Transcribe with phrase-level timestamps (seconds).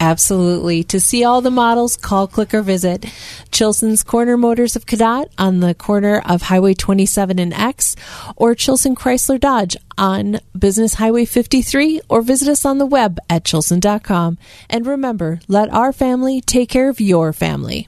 [0.00, 0.82] Absolutely.
[0.84, 3.04] To see all the models, call, click, or visit
[3.52, 7.96] Chilson's Corner Motors of Cadott on the corner of Highway 27 and X,
[8.34, 13.44] or Chilson Chrysler Dodge on Business Highway 53, or visit us on the web at
[13.44, 14.38] chilson.com.
[14.70, 17.86] And remember, let our family take care of your family.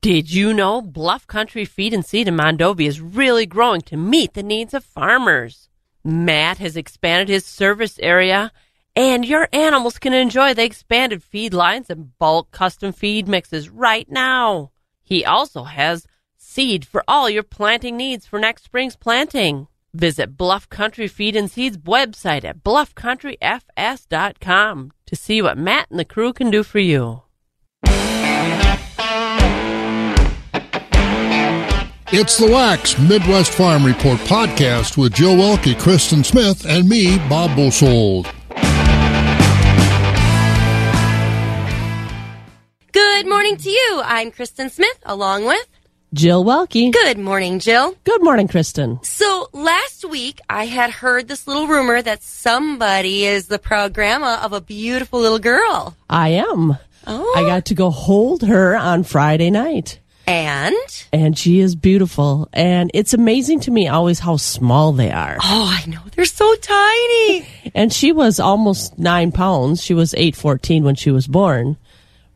[0.00, 4.34] Did you know Bluff Country Feed and Seed in Mondovi is really growing to meet
[4.34, 5.68] the needs of farmers?
[6.04, 8.52] Matt has expanded his service area
[8.96, 14.10] and your animals can enjoy the expanded feed lines and bulk custom feed mixes right
[14.10, 14.72] now.
[15.02, 19.68] He also has seed for all your planting needs for next spring's planting.
[19.92, 26.04] Visit Bluff Country Feed and Seeds website at bluffcountryfs.com to see what Matt and the
[26.04, 27.22] crew can do for you.
[32.12, 37.56] It's the Wax Midwest Farm Report podcast with Joe Welke, Kristen Smith, and me, Bob
[37.56, 38.32] Bosold.
[43.20, 44.00] Good morning to you.
[44.02, 45.68] I'm Kristen Smith, along with
[46.14, 46.90] Jill Welke.
[46.90, 47.94] Good morning, Jill.
[48.04, 48.98] Good morning, Kristen.
[49.02, 54.40] So last week I had heard this little rumor that somebody is the proud grandma
[54.42, 55.94] of a beautiful little girl.
[56.08, 56.78] I am.
[57.06, 57.34] Oh.
[57.36, 59.98] I got to go hold her on Friday night.
[60.26, 60.74] And?
[61.12, 62.48] And she is beautiful.
[62.54, 65.36] And it's amazing to me always how small they are.
[65.42, 66.00] Oh, I know.
[66.16, 67.46] They're so tiny.
[67.74, 69.82] And she was almost nine pounds.
[69.82, 71.76] She was 814 when she was born.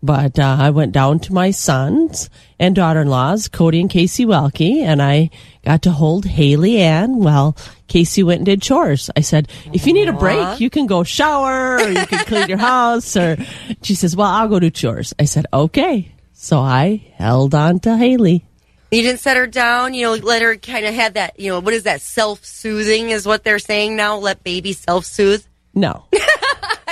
[0.05, 2.29] But uh, I went down to my sons
[2.59, 5.31] and daughter-in-laws, Cody and Casey Welke, and I
[5.65, 7.57] got to hold Haley Ann while
[7.89, 9.09] Casey went and did chores.
[9.17, 12.49] I said, if you need a break, you can go shower or you can clean
[12.51, 13.17] your house.
[13.17, 13.39] Or
[13.81, 15.15] she says, well, I'll go do chores.
[15.19, 16.13] I said, okay.
[16.35, 18.45] So I held on to Haley.
[18.91, 21.61] You didn't set her down, you know, let her kind of have that, you know,
[21.61, 22.03] what is that?
[22.03, 24.19] Self soothing is what they're saying now.
[24.19, 25.47] Let baby self soothe.
[25.73, 26.05] No.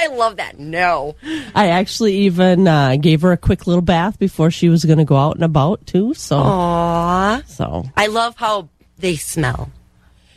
[0.02, 0.58] I love that.
[0.58, 1.14] No.
[1.54, 5.04] I actually even uh, gave her a quick little bath before she was going to
[5.04, 6.14] go out and about too.
[6.14, 7.46] So, Aww.
[7.46, 8.68] so I love how
[8.98, 9.70] they smell.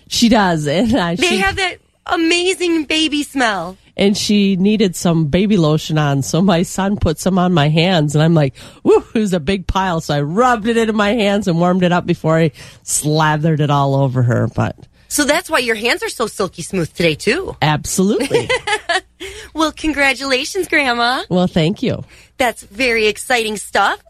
[0.08, 3.78] she does, and They she have that amazing baby smell.
[3.98, 8.14] and she needed some baby lotion on, so my son put some on my hands,
[8.16, 8.54] and I'm like,
[8.84, 11.82] "Woo!" It was a big pile, so I rubbed it into my hands and warmed
[11.84, 12.52] it up before I
[12.84, 14.48] slathered it all over her.
[14.54, 14.76] But
[15.08, 17.56] So that's why your hands are so silky smooth today, too.
[17.62, 18.50] absolutely,
[19.54, 21.24] Well, congratulations, Grandma.
[21.30, 22.04] well, thank you.
[22.38, 24.04] That's very exciting stuff.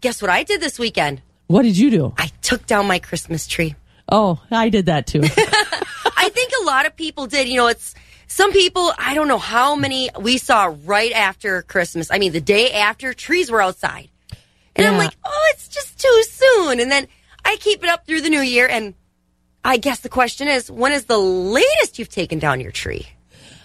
[0.00, 1.20] Guess what I did this weekend?
[1.46, 2.14] What did you do?
[2.16, 3.74] I took down my Christmas tree.
[4.10, 5.20] Oh, I did that too.
[6.16, 7.48] I think a lot of people did.
[7.48, 7.94] You know, it's
[8.26, 12.10] some people, I don't know how many we saw right after Christmas.
[12.10, 14.10] I mean, the day after, trees were outside.
[14.76, 16.78] And I'm like, oh, it's just too soon.
[16.78, 17.08] And then
[17.44, 18.68] I keep it up through the new year.
[18.68, 18.94] And
[19.64, 23.08] I guess the question is, when is the latest you've taken down your tree?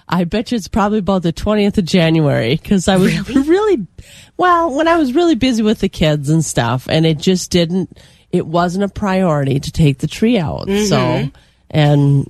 [0.07, 3.87] I bet you it's probably about the 20th of January because I was really?
[4.37, 7.97] well, when I was really busy with the kids and stuff, and it just didn't,
[8.31, 10.67] it wasn't a priority to take the tree out.
[10.67, 11.29] So, mm-hmm.
[11.69, 12.29] and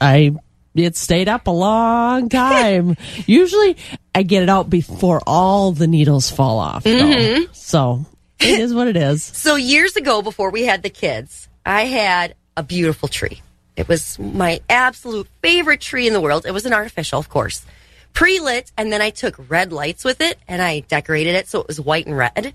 [0.00, 0.34] I,
[0.74, 2.96] it stayed up a long time.
[3.26, 3.76] Usually
[4.14, 6.84] I get it out before all the needles fall off.
[6.84, 6.90] though.
[6.90, 7.52] Mm-hmm.
[7.52, 8.06] So
[8.38, 9.22] it is what it is.
[9.40, 13.40] So years ago, before we had the kids, I had a beautiful tree.
[13.80, 16.44] It was my absolute favorite tree in the world.
[16.44, 17.64] It was an artificial, of course,
[18.12, 21.62] pre lit, and then I took red lights with it and I decorated it so
[21.62, 22.52] it was white and red.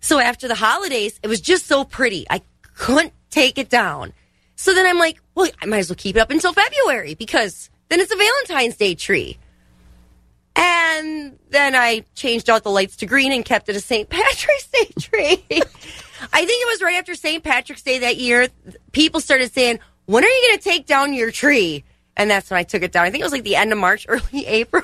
[0.00, 2.26] So after the holidays, it was just so pretty.
[2.28, 2.42] I
[2.74, 4.12] couldn't take it down.
[4.56, 7.70] So then I'm like, well, I might as well keep it up until February because
[7.88, 9.38] then it's a Valentine's Day tree.
[10.56, 14.08] And then I changed out the lights to green and kept it a St.
[14.08, 15.44] Patrick's Day tree.
[16.32, 17.44] I think it was right after St.
[17.44, 18.48] Patrick's Day that year.
[18.90, 21.84] People started saying, when are you going to take down your tree?
[22.16, 23.04] And that's when I took it down.
[23.04, 24.82] I think it was like the end of March, early April.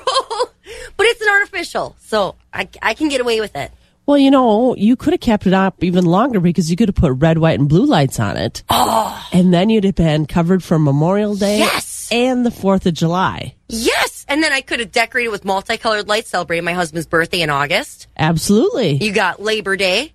[0.97, 3.71] but it's an artificial, so I, I can get away with it.
[4.05, 6.95] Well, you know, you could have kept it up even longer because you could have
[6.95, 8.61] put red, white, and blue lights on it.
[8.69, 9.27] Oh.
[9.31, 12.09] And then you'd have been covered for Memorial Day Yes.
[12.11, 13.55] and the 4th of July.
[13.69, 14.25] Yes.
[14.27, 18.07] And then I could have decorated with multicolored lights, celebrating my husband's birthday in August.
[18.17, 18.97] Absolutely.
[18.97, 20.11] You got Labor Day.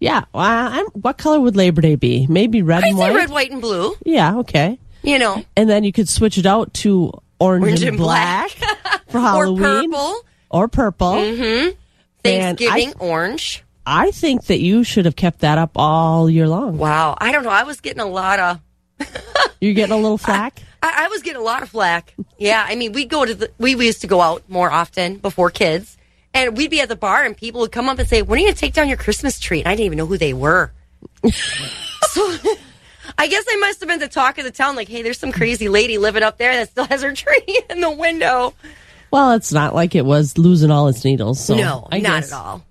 [0.00, 0.24] Yeah.
[0.32, 2.26] Well, I'm, what color would Labor Day be?
[2.28, 3.14] Maybe red I'd and say white.
[3.16, 3.94] red, white, and blue.
[4.04, 4.38] Yeah.
[4.38, 4.78] Okay.
[5.02, 8.50] You know, And then you could switch it out to orange, Orange and, and black,
[9.08, 10.20] for Halloween, or purple.
[10.50, 11.12] or purple.
[11.12, 11.70] Mm-hmm.
[12.22, 13.62] Thanksgiving I- orange.
[13.86, 16.78] I think that you should have kept that up all year long.
[16.78, 17.50] Wow, I don't know.
[17.50, 18.60] I was getting a lot of.
[19.60, 20.62] You're getting a little flack.
[20.82, 22.14] I, I was getting a lot of flack.
[22.38, 23.50] Yeah, I mean, we go to the.
[23.58, 25.98] We, we used to go out more often before kids,
[26.34, 28.40] and we'd be at the bar, and people would come up and say, "When are
[28.40, 30.34] you going to take down your Christmas tree?" And I didn't even know who they
[30.34, 30.72] were.
[31.32, 32.36] so,
[33.16, 34.76] I guess I must have been the talk of the town.
[34.76, 37.80] Like, hey, there's some crazy lady living up there that still has her tree in
[37.80, 38.52] the window.
[39.10, 41.42] Well, it's not like it was losing all its needles.
[41.42, 42.64] So no, I not at all.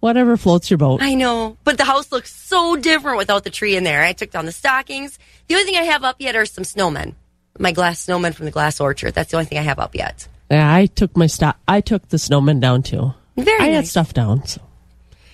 [0.00, 1.02] Whatever floats your boat.
[1.02, 4.04] I know, but the house looks so different without the tree in there.
[4.04, 5.18] I took down the stockings.
[5.48, 7.14] The only thing I have up yet are some snowmen.
[7.58, 9.14] My glass snowmen from the glass orchard.
[9.14, 10.28] That's the only thing I have up yet.
[10.50, 11.56] Yeah, I took my stuff.
[11.66, 13.14] I took the snowman down too.
[13.36, 14.46] Very I had stuff down.
[14.46, 14.60] So.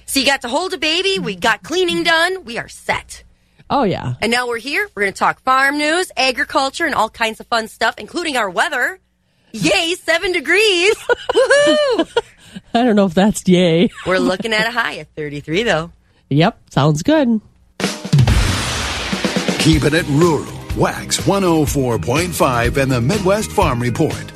[0.07, 1.19] So you got to hold a baby.
[1.19, 2.45] We got cleaning done.
[2.45, 3.25] We are set.
[3.71, 4.15] Oh yeah.
[4.21, 4.89] And now we're here.
[4.95, 8.51] We're going to talk farm news, agriculture, and all kinds of fun stuff, including our
[8.51, 9.01] weather.
[9.53, 10.95] Yay, seven degrees.
[10.97, 12.23] Woohoo!
[12.75, 13.89] I don't know if that's yay.
[14.07, 15.91] We're looking at a high of 33, though.
[16.29, 17.41] Yep, sounds good.
[19.59, 20.53] Keeping it rural.
[20.77, 24.33] Wax 104.5 and the Midwest Farm Report.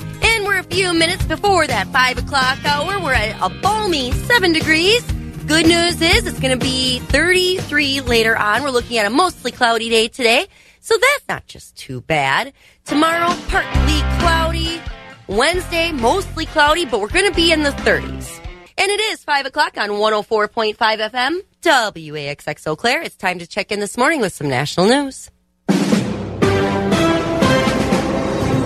[0.56, 2.98] A few minutes before that 5 o'clock hour.
[2.98, 5.02] We're at a balmy 7 degrees.
[5.46, 8.62] Good news is it's going to be 33 later on.
[8.62, 10.46] We're looking at a mostly cloudy day today.
[10.80, 12.54] So that's not just too bad.
[12.86, 14.80] Tomorrow, partly cloudy.
[15.28, 18.40] Wednesday, mostly cloudy, but we're going to be in the 30s.
[18.78, 23.02] And it is 5 o'clock on 104.5 FM, WAXX Eau Claire.
[23.02, 25.30] It's time to check in this morning with some national news.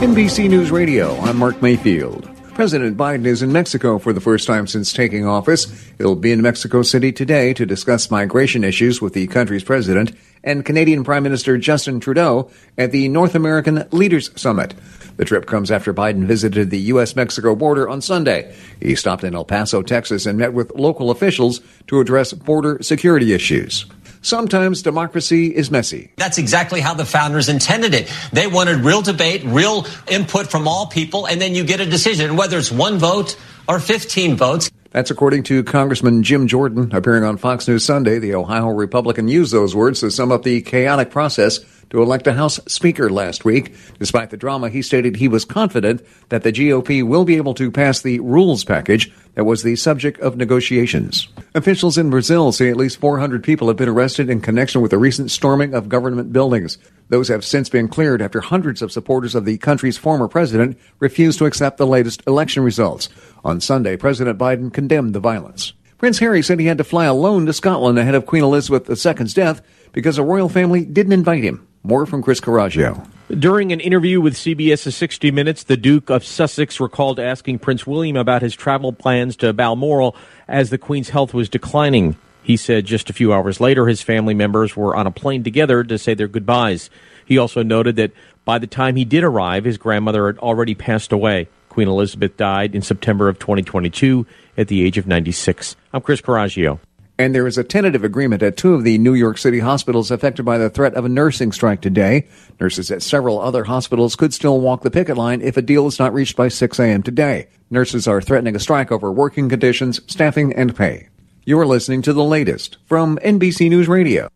[0.01, 2.27] NBC News Radio, I'm Mark Mayfield.
[2.55, 5.67] President Biden is in Mexico for the first time since taking office.
[5.99, 10.13] He'll be in Mexico City today to discuss migration issues with the country's president
[10.43, 14.73] and Canadian Prime Minister Justin Trudeau at the North American Leaders Summit.
[15.19, 17.15] The trip comes after Biden visited the U.S.
[17.15, 18.55] Mexico border on Sunday.
[18.81, 23.35] He stopped in El Paso, Texas, and met with local officials to address border security
[23.35, 23.85] issues.
[24.23, 26.11] Sometimes democracy is messy.
[26.17, 28.13] That's exactly how the founders intended it.
[28.33, 32.37] They wanted real debate, real input from all people, and then you get a decision,
[32.37, 34.71] whether it's one vote or 15 votes.
[34.93, 38.19] That's according to Congressman Jim Jordan, appearing on Fox News Sunday.
[38.19, 41.61] The Ohio Republican used those words to sum up the chaotic process
[41.91, 43.73] to elect a House Speaker last week.
[44.01, 47.71] Despite the drama, he stated he was confident that the GOP will be able to
[47.71, 51.29] pass the rules package that was the subject of negotiations.
[51.55, 54.99] Officials in Brazil say at least 400 people have been arrested in connection with the
[54.99, 56.79] recent storming of government buildings.
[57.11, 61.41] Those have since been cleared after hundreds of supporters of the country's former president refused
[61.41, 63.09] to accept the latest election results.
[63.45, 65.73] On Sunday, President Biden condemned the violence.
[65.99, 69.35] Prince Harry said he had to fly alone to Scotland ahead of Queen Elizabeth II's
[69.35, 69.61] death
[69.93, 71.67] because the royal family didn't invite him.
[71.83, 73.05] More from Chris Carrega.
[73.37, 78.17] During an interview with CBS's 60 Minutes, the Duke of Sussex recalled asking Prince William
[78.17, 80.15] about his travel plans to Balmoral
[80.47, 82.17] as the Queen's health was declining.
[82.51, 85.85] He said just a few hours later his family members were on a plane together
[85.85, 86.91] to say their goodbyes.
[87.25, 88.11] He also noted that
[88.45, 91.47] by the time he did arrive, his grandmother had already passed away.
[91.69, 94.27] Queen Elizabeth died in September of 2022
[94.59, 95.77] at the age of 96.
[95.93, 96.81] I'm Chris Carrega.
[97.21, 100.45] And there is a tentative agreement at two of the New York City hospitals affected
[100.45, 102.27] by the threat of a nursing strike today.
[102.59, 106.01] Nurses at several other hospitals could still walk the picket line if a deal is
[106.01, 107.05] not reached by 6 a.m.
[107.05, 107.47] today.
[107.71, 111.11] Nurses are threatening a strike over working conditions, staffing, and pay.
[111.47, 114.29] You're listening to the latest from NBC News Radio.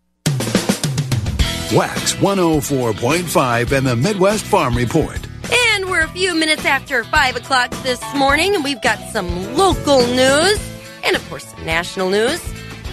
[1.74, 5.18] Wax 104.5 and the Midwest Farm Report.
[5.52, 9.98] And we're a few minutes after 5 o'clock this morning, and we've got some local
[10.06, 10.58] news
[11.04, 12.42] and, of course, some national news.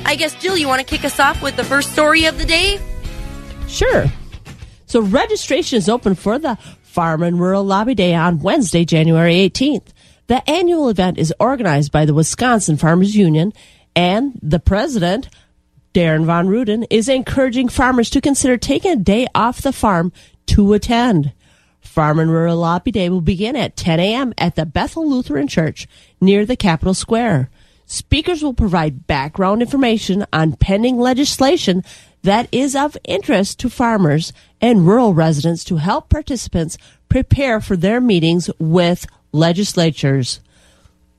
[0.04, 2.46] I guess, Jill, you want to kick us off with the first story of the
[2.46, 2.82] day?
[3.70, 4.08] Sure.
[4.88, 9.88] So registration is open for the Farm and Rural Lobby Day on Wednesday, January 18th.
[10.28, 13.54] The annual event is organized by the Wisconsin Farmers Union,
[13.96, 15.30] and the president,
[15.94, 20.12] Darin Von Ruden, is encouraging farmers to consider taking a day off the farm
[20.48, 21.34] to attend.
[21.82, 24.34] Farm and Rural Lobby Day will begin at 10 a.m.
[24.38, 25.88] at the Bethel Lutheran Church
[26.22, 27.50] near the Capitol Square.
[27.86, 31.84] Speakers will provide background information on pending legislation
[32.24, 34.32] that is of interest to farmers
[34.62, 36.78] and rural residents to help participants
[37.10, 40.40] prepare for their meetings with legislatures.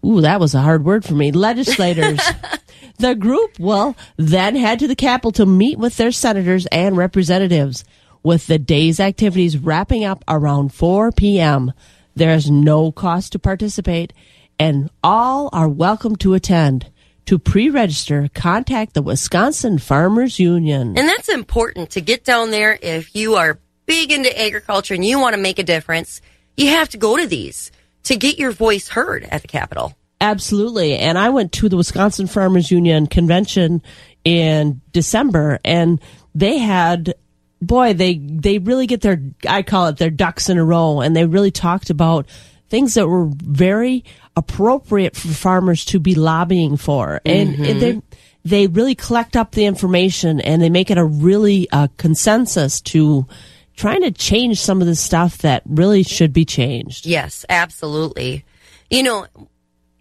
[0.05, 1.33] Ooh, that was a hard word for me.
[1.33, 2.21] Legislators.
[2.99, 7.85] the group will then head to the Capitol to meet with their senators and representatives.
[8.23, 11.73] With the day's activities wrapping up around 4 p.m.,
[12.15, 14.13] there is no cost to participate,
[14.59, 16.91] and all are welcome to attend.
[17.27, 20.99] To pre register, contact the Wisconsin Farmers Union.
[20.99, 25.19] And that's important to get down there if you are big into agriculture and you
[25.21, 26.21] want to make a difference.
[26.57, 27.71] You have to go to these
[28.05, 29.95] to get your voice heard at the Capitol.
[30.23, 30.97] Absolutely.
[30.97, 33.83] And I went to the Wisconsin Farmers Union convention
[34.25, 36.00] in December and
[36.33, 37.14] they had
[37.61, 41.17] boy, they they really get their I call it their ducks in a row and
[41.17, 42.26] they really talked about
[42.69, 44.05] things that were very
[44.37, 47.21] appropriate for farmers to be lobbying for.
[47.26, 48.02] And, and they
[48.45, 53.26] they really collect up the information and they make it a really uh, consensus to
[53.75, 57.07] trying to change some of the stuff that really should be changed.
[57.07, 58.45] Yes, absolutely.
[58.88, 59.26] You know,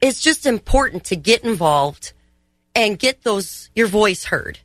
[0.01, 2.13] it's just important to get involved
[2.75, 4.59] and get those your voice heard.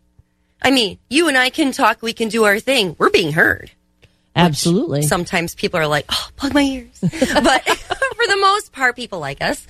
[0.63, 2.97] I mean, you and I can talk, we can do our thing.
[2.99, 3.71] We're being heard.
[4.35, 5.03] Absolutely.
[5.03, 9.41] Sometimes people are like, "Oh, plug my ears," but for the most part, people like
[9.43, 9.67] us.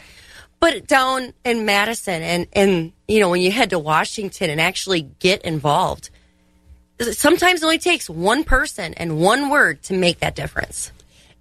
[0.59, 5.03] But down in Madison, and and you know, when you head to Washington and actually
[5.03, 6.11] get involved,
[7.13, 10.91] sometimes it only takes one person and one word to make that difference.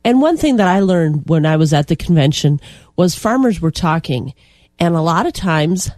[0.03, 2.61] And one thing that I learned when I was at the convention
[2.95, 4.33] was farmers were talking,
[4.79, 5.89] and a lot of times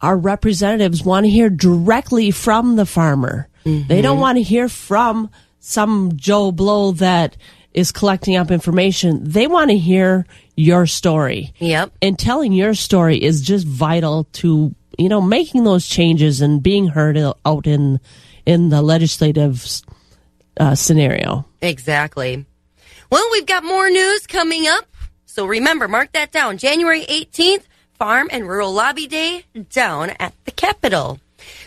[0.00, 3.48] our representatives want to hear directly from the farmer.
[3.64, 7.36] They don't want to hear from some Joe Blow that
[7.74, 9.22] is collecting up information.
[9.22, 11.52] They want to hear your story.
[11.58, 11.92] Yep.
[12.02, 16.88] And telling your story is just vital to, you know, making those changes and being
[16.88, 18.00] heard out in
[18.46, 19.64] in the legislative
[20.58, 21.44] uh, scenario.
[21.60, 22.46] Exactly.
[23.10, 24.86] Well, we've got more news coming up.
[25.30, 26.58] So remember, mark that down.
[26.58, 27.62] January 18th,
[27.94, 31.20] Farm and Rural Lobby Day down at the Capitol.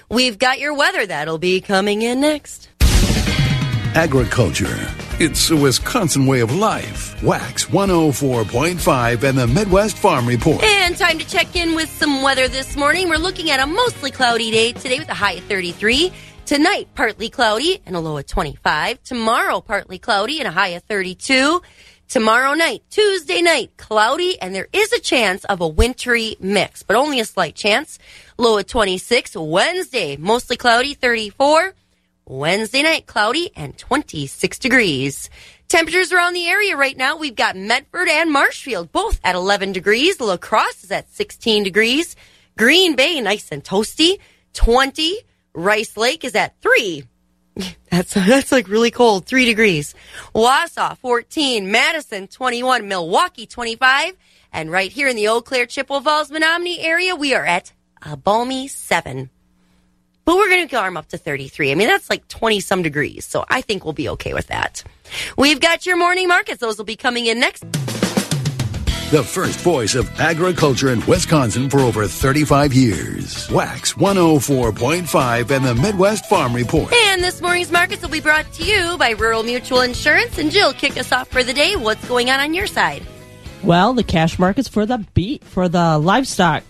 [0.10, 2.68] We've got your weather that'll be coming in next.
[3.96, 4.76] Agriculture.
[5.18, 7.24] It's a Wisconsin way of life.
[7.24, 10.62] Wax 104.5 and the Midwest Farm Report.
[10.62, 13.08] And time to check in with some weather this morning.
[13.08, 16.12] We're looking at a mostly cloudy day today with a high of 33.
[16.46, 19.02] Tonight, partly cloudy and a low of 25.
[19.04, 21.62] Tomorrow, partly cloudy and a high of 32.
[22.14, 26.96] Tomorrow night, Tuesday night, cloudy, and there is a chance of a wintry mix, but
[26.96, 27.98] only a slight chance.
[28.38, 29.36] Low at 26.
[29.36, 31.74] Wednesday, mostly cloudy, 34.
[32.28, 35.32] Wednesday night, cloudy and 26 degrees.
[35.68, 40.22] Temperatures around the area right now, we've got Medford and Marshfield both at 11 degrees.
[40.22, 42.16] La Crosse is at 16 degrees.
[42.60, 44.20] Green Bay, nice and toasty,
[44.54, 45.18] 20.
[45.56, 47.06] Rice Lake is at 3.
[47.92, 49.94] That's that's like really cold, 3 degrees.
[50.34, 51.72] Wausau, 14.
[51.72, 52.88] Madison, 21.
[52.88, 54.14] Milwaukee, 25.
[54.52, 58.18] And right here in the Eau Claire, Chippewa Falls, Menomonie area, we are at a
[58.18, 59.30] balmy 7.
[60.26, 61.72] But we're going to arm up to 33.
[61.72, 63.26] I mean, that's like 20 some degrees.
[63.26, 64.84] So I think we'll be okay with that.
[65.38, 66.62] We've got your morning markets.
[66.62, 67.64] Those will be coming in next.
[69.14, 73.48] The first voice of agriculture in Wisconsin for over 35 years.
[73.52, 76.92] Wax 104.5 and the Midwest Farm Report.
[76.92, 80.40] And this morning's markets will be brought to you by Rural Mutual Insurance.
[80.40, 81.76] And Jill, kick us off for the day.
[81.76, 83.04] What's going on on your side?
[83.62, 86.64] Well, the cash markets for the beef for the livestock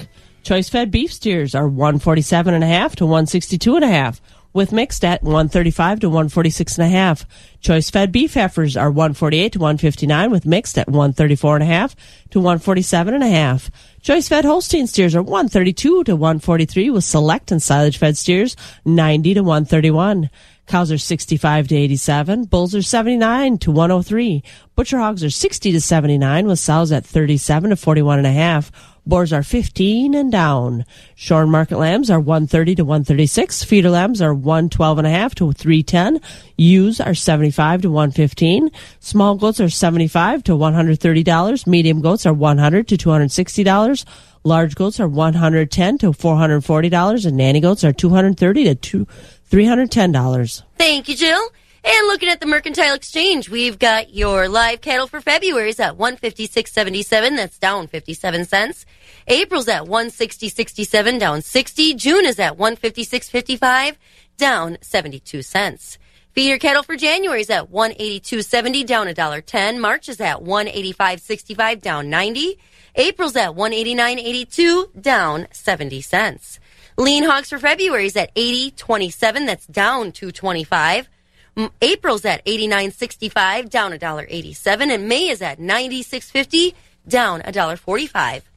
[0.43, 4.19] choice fed beef steers are 147 and a half to 162 and a half
[4.53, 7.25] with mixed at 135 to 146 and a half.
[7.60, 11.95] Choice fed beef heifers are 148 to 159 with mixed at 134 and a half
[12.29, 13.72] to 147 and a half.
[14.01, 18.55] Choice fed Holstein steers are 132 to 143 with select and silage fed steers
[18.86, 20.29] 90 to 131.
[20.65, 22.45] Cows are 65 to 87.
[22.45, 24.43] Bulls are 79 to 103.
[24.75, 28.72] Butcher hogs are 60 to 79 with sows at 37 to 41 and a half.
[29.05, 30.86] Boars are 15 and down.
[31.15, 33.63] Shorn market lambs are 130 to 136.
[33.63, 36.22] Feeder lambs are 112 and a half to 310.
[36.57, 38.72] Ewes are 75 to 115.
[39.00, 41.67] Small goats are 75 to $130.
[41.67, 44.05] Medium goats are 100 to $260.
[44.45, 49.07] Large goats are 110 to $440 and nanny goats are 230 to two,
[49.50, 50.63] $310.
[50.77, 51.50] Thank you, Jill.
[51.86, 55.98] And looking at the Mercantile Exchange, we've got your live cattle for February is at
[55.98, 57.36] 156.77.
[57.36, 58.86] That's down 57 cents.
[59.28, 61.94] April's at 160.67, down 60.
[61.96, 63.98] June is at 156.55,
[64.38, 65.98] down 72 cents.
[66.32, 69.82] Feeder cattle for January is at 182.70, down a dollar 10.
[69.82, 72.58] March is at 185.65, down 90.
[72.96, 76.60] April's at 189.82, down 70 cents.
[76.98, 81.10] Lean hogs for February is at 80.27, that's down 225.
[81.55, 86.74] M- April's at 89.65, down a dollar 87, and May is at 96.50,
[87.07, 88.50] down a dollar 45.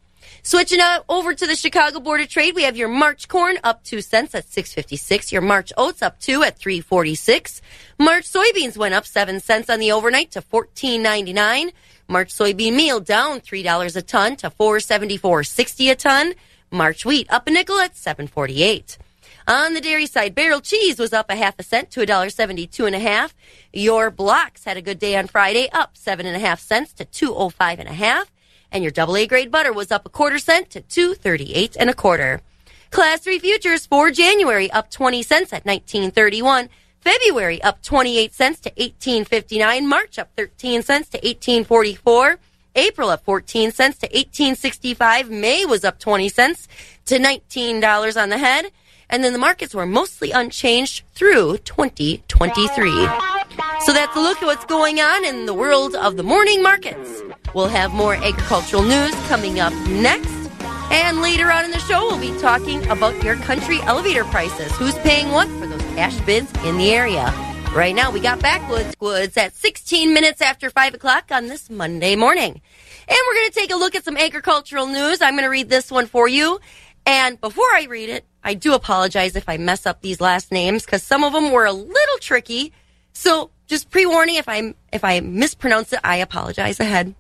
[0.43, 4.01] Switching over to the Chicago Board of Trade, we have your March corn up two
[4.01, 5.33] cents at 6.56.
[5.33, 7.61] Your March oats up two at 3.46.
[7.99, 11.73] March soybeans went up seven cents on the overnight to 14.99.
[12.07, 16.35] March soybean meal down three dollars a ton to 4.74.60 a ton.
[16.71, 18.99] March wheat up a nickel at 748.
[19.49, 22.97] On the dairy side, barrel cheese was up a half a cent to $1.72 and
[22.97, 23.33] a half.
[23.73, 27.05] Your blocks had a good day on Friday, up seven and a half cents to
[27.05, 28.33] 205 and a half.
[28.73, 31.95] And your double A grade butter was up a quarter cent to 238 and a
[31.95, 32.41] quarter.
[32.91, 36.69] Class 3 futures for January up 20 cents at 1931.
[37.01, 39.87] February up 28 cents to 1859.
[39.87, 42.39] March up 13 cents to 1844.
[42.75, 45.31] April up 14 cents to 1865.
[45.31, 46.67] May was up 20 cents
[47.05, 48.73] to $19 on the head.
[49.09, 52.91] And then the markets were mostly unchanged through 2023.
[53.81, 57.23] So that's a look at what's going on in the world of the morning markets.
[57.55, 60.35] We'll have more agricultural news coming up next.
[60.91, 64.73] And later on in the show, we'll be talking about your country elevator prices.
[64.77, 67.33] Who's paying what for those cash bids in the area?
[67.75, 72.17] Right now, we got Backwoods Woods at 16 minutes after 5 o'clock on this Monday
[72.17, 72.61] morning.
[73.09, 75.21] And we're going to take a look at some agricultural news.
[75.21, 76.59] I'm going to read this one for you.
[77.05, 80.85] And before I read it, I do apologize if I mess up these last names
[80.85, 82.73] because some of them were a little tricky.
[83.13, 87.17] So just pre-warning if I if I mispronounce it, I apologize ahead.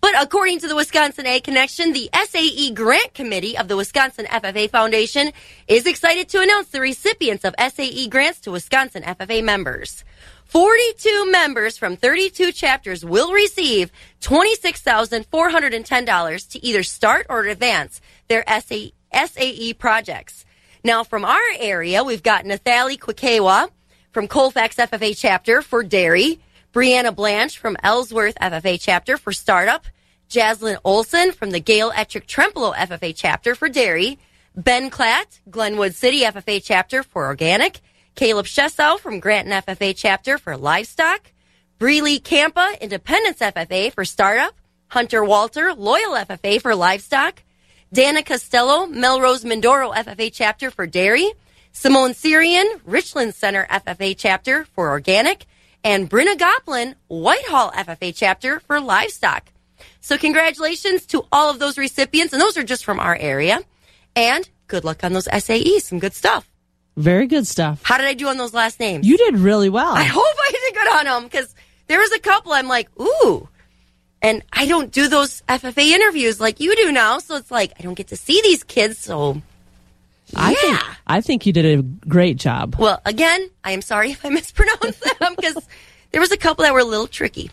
[0.00, 4.68] But according to the Wisconsin Ag Connection, the SAE Grant Committee of the Wisconsin FFA
[4.68, 5.30] Foundation
[5.68, 10.02] is excited to announce the recipients of SAE grants to Wisconsin FFA members.
[10.46, 18.92] 42 members from 32 chapters will receive $26,410 to either start or advance their SAE,
[19.12, 20.44] SAE projects.
[20.86, 23.70] Now, from our area, we've got Nathalie Quikewa
[24.12, 26.38] from Colfax FFA chapter for dairy,
[26.72, 29.84] Brianna Blanche from Ellsworth FFA chapter for startup,
[30.30, 34.20] Jaslyn Olson from the Gale Ettrick Trempealeau FFA chapter for dairy,
[34.54, 37.80] Ben Klatt, Glenwood City FFA chapter for organic,
[38.14, 41.32] Caleb Shesow from Granton FFA chapter for livestock,
[41.80, 44.54] Breeley Campa, Independence FFA for startup,
[44.86, 47.42] Hunter Walter, Loyal FFA for livestock,
[47.92, 51.30] Dana Costello, Melrose Mindoro FFA chapter for dairy,
[51.72, 55.46] Simone Syrian, Richland Center FFA chapter for organic,
[55.84, 59.52] and Brinna Goplin, Whitehall FFA chapter for livestock.
[60.00, 63.60] So congratulations to all of those recipients, and those are just from our area.
[64.16, 66.50] And good luck on those SAEs, some good stuff.
[66.96, 67.82] Very good stuff.
[67.84, 69.06] How did I do on those last names?
[69.06, 69.94] You did really well.
[69.94, 71.54] I hope I did good on them because
[71.86, 73.48] there was a couple I'm like, ooh.
[74.26, 77.84] And I don't do those FFA interviews like you do now, so it's like I
[77.84, 78.98] don't get to see these kids.
[78.98, 79.40] So,
[80.34, 80.56] I yeah.
[80.58, 82.74] think I think you did a great job.
[82.76, 85.68] Well, again, I am sorry if I mispronounced them because
[86.10, 87.52] there was a couple that were a little tricky.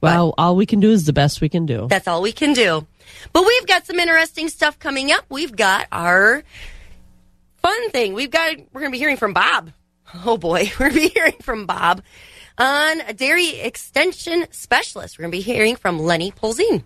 [0.00, 1.88] Well, all we can do is the best we can do.
[1.90, 2.86] That's all we can do.
[3.34, 5.26] But we've got some interesting stuff coming up.
[5.28, 6.42] We've got our
[7.58, 8.14] fun thing.
[8.14, 9.72] We've got we're going to be hearing from Bob.
[10.24, 12.00] Oh boy, we're going to be hearing from Bob
[12.58, 15.18] on a dairy extension specialist.
[15.18, 16.82] We're going to be hearing from Lenny Polzin.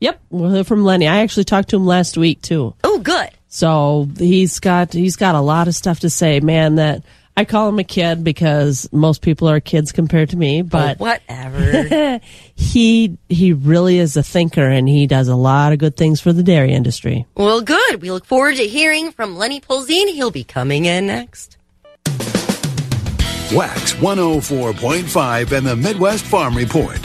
[0.00, 1.08] Yep, we'll hear from Lenny.
[1.08, 2.74] I actually talked to him last week too.
[2.84, 3.30] Oh, good.
[3.48, 6.40] So he's got he's got a lot of stuff to say.
[6.40, 7.02] Man, that
[7.34, 10.96] I call him a kid because most people are kids compared to me, oh, but
[11.00, 12.20] Oh, whatever.
[12.54, 16.32] he he really is a thinker and he does a lot of good things for
[16.34, 17.24] the dairy industry.
[17.34, 18.02] well, good.
[18.02, 20.08] We look forward to hearing from Lenny Polzin.
[20.12, 21.55] He'll be coming in next.
[23.52, 27.00] Wax 104.5 and the Midwest Farm Report.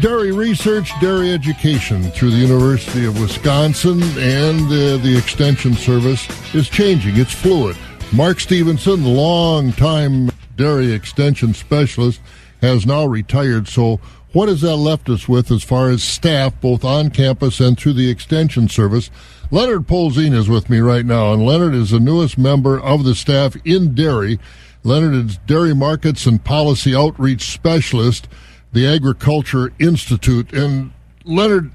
[0.00, 6.68] Dairy research, dairy education through the University of Wisconsin and uh, the Extension Service is
[6.68, 7.16] changing.
[7.16, 7.76] It's fluid.
[8.12, 12.20] Mark Stephenson, longtime dairy extension specialist,
[12.60, 13.66] has now retired.
[13.66, 13.98] So,
[14.34, 17.94] what has that left us with as far as staff, both on campus and through
[17.94, 19.10] the Extension Service?
[19.50, 23.14] Leonard Polzin is with me right now, and Leonard is the newest member of the
[23.14, 24.40] staff in dairy.
[24.82, 28.28] Leonard is Dairy Markets and Policy Outreach Specialist,
[28.72, 30.52] the Agriculture Institute.
[30.52, 30.92] And
[31.24, 31.70] Leonard,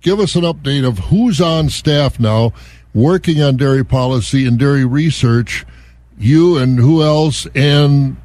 [0.00, 2.52] give us an update of who's on staff now
[2.92, 5.64] working on dairy policy and dairy research,
[6.18, 8.16] you and who else, and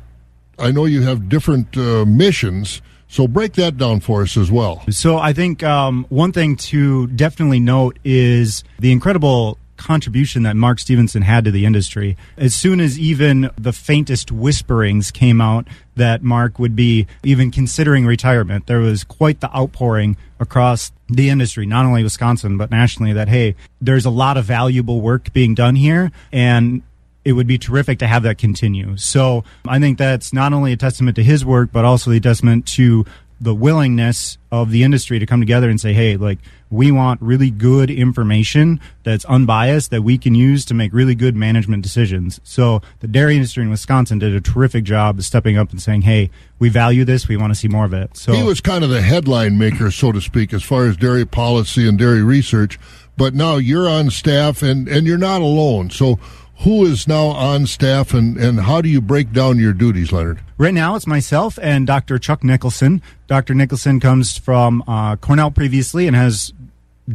[0.58, 2.82] I know you have different uh, missions.
[3.10, 4.84] So break that down for us as well.
[4.89, 10.78] So I think um, one thing to definitely note is the incredible contribution that Mark
[10.78, 12.17] Stephenson had to the industry.
[12.38, 18.06] As soon as even the faintest whisperings came out that Mark would be even considering
[18.06, 23.28] retirement, there was quite the outpouring across the industry, not only Wisconsin, but nationally, that,
[23.28, 26.12] hey, there's a lot of valuable work being done here.
[26.32, 26.84] And
[27.25, 28.95] it would be terrific to have that continue.
[28.97, 32.65] So I think that's not only a testament to his work, but also a testament
[32.67, 33.05] to
[33.41, 37.49] the willingness of the industry to come together and say, hey, like, we want really
[37.49, 42.41] good information that's unbiased that we can use to make really good management decisions.
[42.43, 46.01] So the dairy industry in Wisconsin did a terrific job of stepping up and saying,
[46.01, 47.29] hey, we value this.
[47.29, 48.17] We want to see more of it.
[48.17, 51.25] So He was kind of the headline maker, so to speak, as far as dairy
[51.25, 52.77] policy and dairy research.
[53.15, 55.89] but now you're on staff and, and you're not alone.
[55.89, 56.19] So
[56.60, 60.39] who is now on staff and, and how do you break down your duties, Leonard?
[60.58, 62.19] Right now, it's myself and Dr.
[62.19, 63.02] Chuck Nicholson.
[63.28, 63.54] Dr.
[63.54, 66.54] Nicholson comes from uh, Cornell previously and has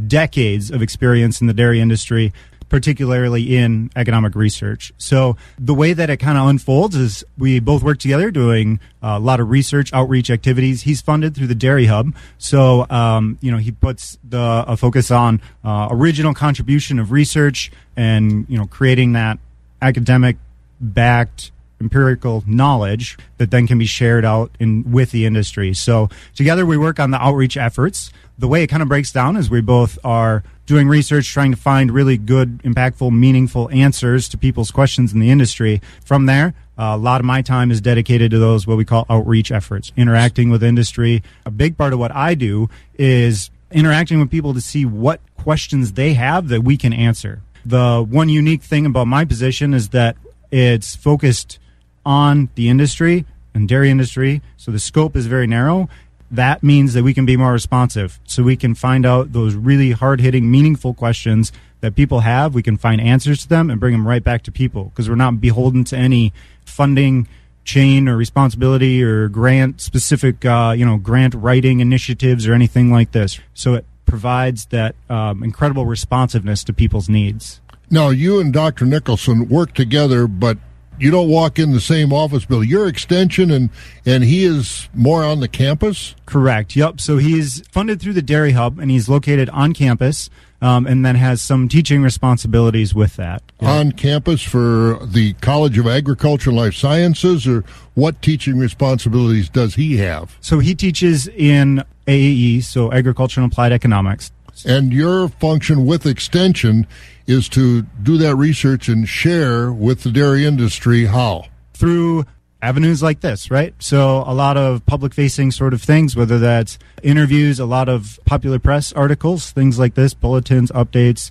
[0.07, 2.33] decades of experience in the dairy industry,
[2.69, 4.93] particularly in economic research.
[4.99, 9.19] So the way that it kind of unfolds is we both work together doing a
[9.19, 10.83] lot of research outreach activities.
[10.83, 15.11] He's funded through the Dairy Hub, so um, you know he puts the a focus
[15.11, 19.39] on uh, original contribution of research and you know creating that
[19.83, 20.37] academic
[20.81, 25.75] backed empirical knowledge that then can be shared out in with the industry.
[25.75, 28.11] So together we work on the outreach efforts.
[28.37, 31.57] The way it kind of breaks down is we both are doing research trying to
[31.57, 35.81] find really good, impactful, meaningful answers to people's questions in the industry.
[36.05, 39.07] From there, uh, a lot of my time is dedicated to those what we call
[39.09, 41.23] outreach efforts, interacting with industry.
[41.47, 42.69] A big part of what I do
[42.99, 47.43] is interacting with people to see what questions they have that we can answer.
[47.65, 50.17] The one unique thing about my position is that
[50.51, 51.59] it's focused
[52.05, 55.89] on the industry and dairy industry, so the scope is very narrow.
[56.31, 59.93] That means that we can be more responsive, so we can find out those really
[59.93, 62.55] hard hitting, meaningful questions that people have.
[62.55, 65.17] We can find answers to them and bring them right back to people because we're
[65.17, 66.33] not beholden to any
[66.65, 67.29] funding
[67.65, 73.13] chain or responsibility or grant specific, uh, you know, grant writing initiatives or anything like
[73.13, 73.41] this.
[73.55, 77.61] So it provides that um, incredible responsiveness to people's needs.
[77.91, 78.87] Now, you and Dr.
[78.87, 80.59] Nicholson work together, but
[80.99, 82.69] you don't walk in the same office building.
[82.69, 83.71] Your extension and
[84.07, 86.15] and he is more on the campus.
[86.27, 86.77] Correct.
[86.77, 87.01] Yep.
[87.01, 90.31] So he's funded through the Dairy Hub, and he's located on campus,
[90.61, 93.43] um, and then has some teaching responsibilities with that.
[93.61, 99.75] On campus for the College of Agriculture and Life Sciences, or what teaching responsibilities does
[99.75, 100.37] he have?
[100.41, 104.33] So he teaches in AAE, so Agriculture and Applied Economics.
[104.67, 106.87] And your function with Extension
[107.27, 111.47] is to do that research and share with the dairy industry how?
[111.73, 112.25] Through
[112.63, 113.75] avenues like this, right?
[113.79, 118.19] So a lot of public facing sort of things, whether that's interviews, a lot of
[118.25, 121.31] popular press articles, things like this, bulletins, updates,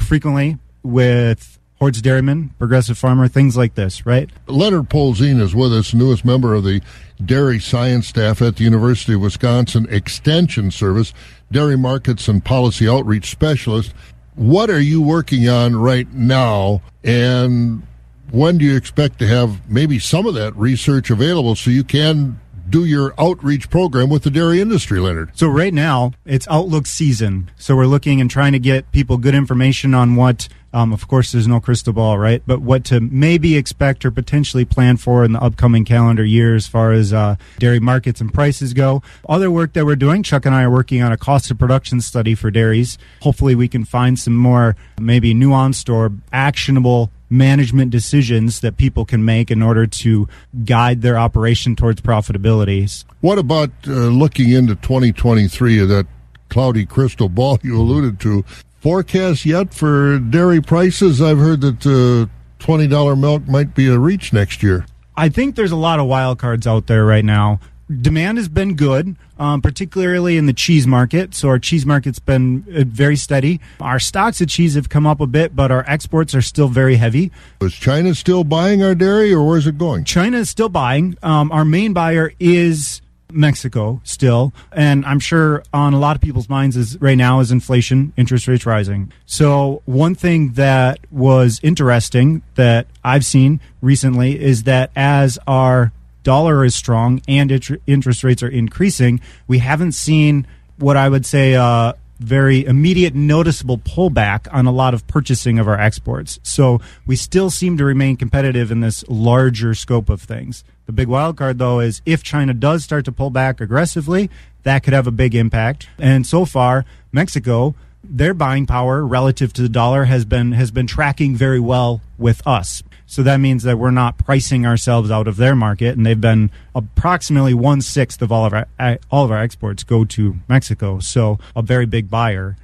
[0.00, 4.28] frequently with Hoard's Dairyman, Progressive Farmer, things like this, right?
[4.46, 6.82] Leonard Polzin is with us, newest member of the
[7.24, 11.12] dairy science staff at the University of Wisconsin Extension Service,
[11.50, 13.94] dairy markets and policy outreach specialist.
[14.34, 16.82] What are you working on right now?
[17.02, 17.82] And
[18.30, 22.40] when do you expect to have maybe some of that research available so you can
[22.68, 25.32] do your outreach program with the dairy industry, Leonard?
[25.34, 27.50] So right now it's outlook season.
[27.56, 31.32] So we're looking and trying to get people good information on what um, of course,
[31.32, 32.42] there's no crystal ball, right?
[32.46, 36.66] But what to maybe expect or potentially plan for in the upcoming calendar year as
[36.66, 39.02] far as uh, dairy markets and prices go.
[39.28, 42.00] Other work that we're doing, Chuck and I are working on a cost of production
[42.00, 42.98] study for dairies.
[43.20, 49.24] Hopefully, we can find some more maybe nuanced or actionable management decisions that people can
[49.24, 50.28] make in order to
[50.64, 53.04] guide their operation towards profitability.
[53.20, 56.06] What about uh, looking into 2023 of that
[56.48, 58.44] cloudy crystal ball you alluded to?
[58.80, 61.20] Forecast yet for dairy prices?
[61.20, 64.86] I've heard that uh, $20 milk might be a reach next year.
[65.16, 67.60] I think there's a lot of wild cards out there right now.
[68.00, 71.34] Demand has been good, um, particularly in the cheese market.
[71.34, 73.60] So our cheese market's been uh, very steady.
[73.80, 76.96] Our stocks of cheese have come up a bit, but our exports are still very
[76.96, 77.32] heavy.
[77.60, 80.04] Is China still buying our dairy, or where's it going?
[80.04, 81.16] China is still buying.
[81.22, 86.48] Um, our main buyer is Mexico still, and I'm sure on a lot of people's
[86.48, 89.12] minds is right now is inflation, interest rates rising.
[89.26, 96.64] So one thing that was interesting that I've seen recently is that as our dollar
[96.64, 97.50] is strong and
[97.86, 100.46] interest rates are increasing, we haven't seen
[100.78, 105.66] what I would say uh, very immediate noticeable pullback on a lot of purchasing of
[105.66, 106.38] our exports.
[106.42, 110.62] So we still seem to remain competitive in this larger scope of things.
[110.90, 114.28] The big wild card though is if China does start to pull back aggressively,
[114.64, 115.86] that could have a big impact.
[116.00, 120.88] And so far, Mexico, their buying power relative to the dollar has been has been
[120.88, 122.82] tracking very well with us.
[123.06, 126.50] So that means that we're not pricing ourselves out of their market, and they've been
[126.74, 128.66] approximately one sixth of all of our
[129.12, 130.98] all of our exports go to Mexico.
[130.98, 132.56] So a very big buyer.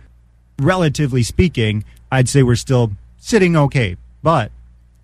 [0.59, 4.51] Relatively speaking, I'd say we're still sitting okay, but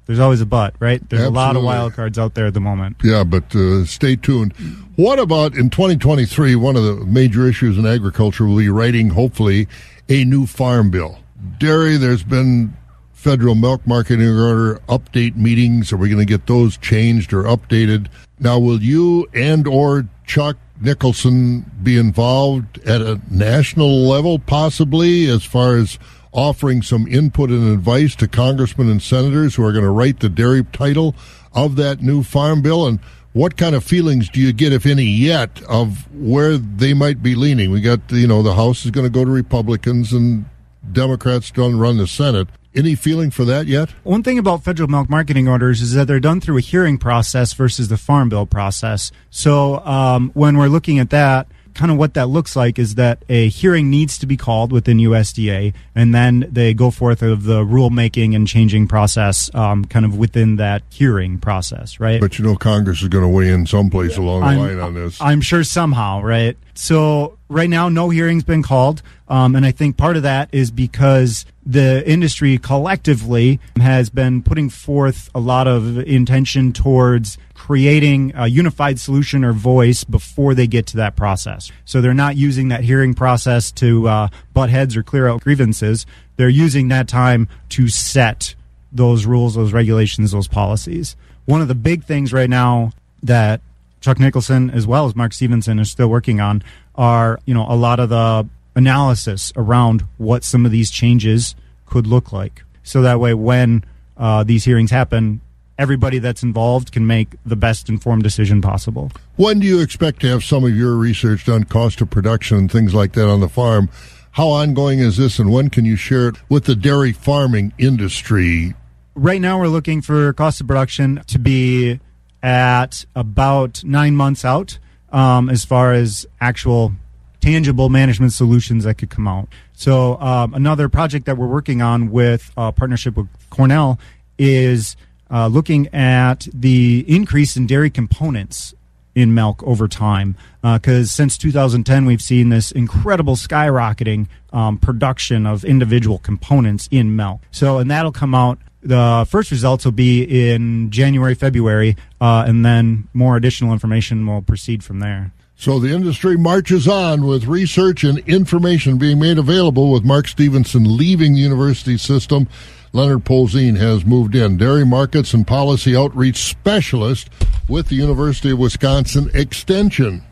[0.07, 1.01] there's always a but, right?
[1.09, 1.41] There's Absolutely.
[1.41, 2.97] a lot of wild cards out there at the moment.
[3.03, 4.53] Yeah, but uh, stay tuned.
[4.97, 6.57] What about in 2023?
[6.57, 9.69] One of the major issues in agriculture will be writing, hopefully,
[10.09, 11.19] a new farm bill.
[11.59, 12.77] Dairy, there's been
[13.13, 15.93] federal milk marketing order update meetings.
[15.93, 18.09] Are we going to get those changed or updated?
[18.41, 25.45] Now, will you and or Chuck Nicholson be involved at a national level, possibly, as
[25.45, 25.99] far as
[26.33, 30.29] offering some input and advice to congressmen and senators who are going to write the
[30.29, 31.15] dairy title
[31.53, 32.87] of that new farm bill.
[32.87, 32.99] And
[33.33, 37.35] what kind of feelings do you get, if any, yet of where they might be
[37.35, 37.71] leaning?
[37.71, 40.47] We got, you know, the House is going to go to Republicans and
[40.91, 42.49] Democrats don't run the Senate.
[42.75, 43.91] Any feeling for that yet?
[44.03, 47.53] One thing about federal milk marketing orders is that they're done through a hearing process
[47.53, 49.13] versus the farm bill process.
[49.29, 53.25] So um, when we're looking at that, kind of what that looks like is that
[53.29, 57.65] a hearing needs to be called within USDA, and then they go forth of the
[57.65, 62.21] rulemaking and changing process, um, kind of within that hearing process, right?
[62.21, 64.95] But you know, Congress is going to weigh in someplace along the I'm, line on
[64.95, 65.21] this.
[65.21, 66.57] I'm sure somehow, right?
[66.75, 70.71] So right now, no hearing's been called, um, and I think part of that is
[70.71, 78.49] because the industry collectively has been putting forth a lot of intention towards creating a
[78.49, 81.71] unified solution or voice before they get to that process.
[81.85, 86.05] So they're not using that hearing process to uh, butt heads or clear out grievances.
[86.35, 88.57] They're using that time to set
[88.91, 91.15] those rules, those regulations, those policies.
[91.45, 93.61] One of the big things right now that
[94.01, 96.65] Chuck Nicholson as well as Mark Stephenson are still working on
[96.97, 101.55] are, you know, a lot of the analysis around what some of these changes
[101.87, 102.65] could look like.
[102.83, 103.85] So that way, when
[104.17, 105.41] uh, these hearings happen,
[105.79, 109.11] everybody that's involved can make the best informed decision possible.
[109.37, 112.71] When do you expect to have some of your research done, cost of production and
[112.71, 113.89] things like that on the farm?
[114.33, 118.75] How ongoing is this, and when can you share it with the dairy farming industry?
[119.15, 122.01] Right now, we're looking for cost of production to be
[122.43, 124.79] at about nine months out
[125.11, 126.93] um, as far as actual
[127.41, 129.49] tangible management solutions that could come out.
[129.75, 133.99] So, um, another project that we're working on with a partnership with Cornell
[134.39, 134.97] is
[135.33, 138.75] uh, looking at the increase in dairy components
[139.15, 140.37] in milk over time.
[140.63, 147.17] Because uh, since 2010, we've seen this incredible skyrocketing um, production of individual components in
[147.17, 147.41] milk.
[147.51, 148.59] So, and that'll come out.
[148.83, 154.43] The first results will be in January, February, uh, and then more additional information will
[154.43, 155.33] proceed from there.
[155.55, 160.97] So the industry marches on with research and information being made available with Mark Stephenson
[160.97, 162.49] leaving the university system.
[162.95, 167.31] Leonard Polzin has moved in, dairy markets and policy outreach specialist
[167.67, 170.23] with the University of Wisconsin Extension.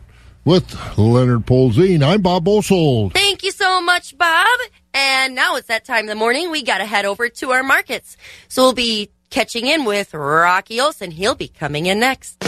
[0.45, 3.13] With Leonard Polzin, I'm Bob Bosold.
[3.13, 4.59] Thank you so much, Bob.
[4.93, 6.51] And now it's that time of the morning.
[6.51, 8.15] We got to head over to our markets.
[8.47, 11.09] So we'll be catching in with Rocky Olson.
[11.09, 12.43] He'll be coming in next.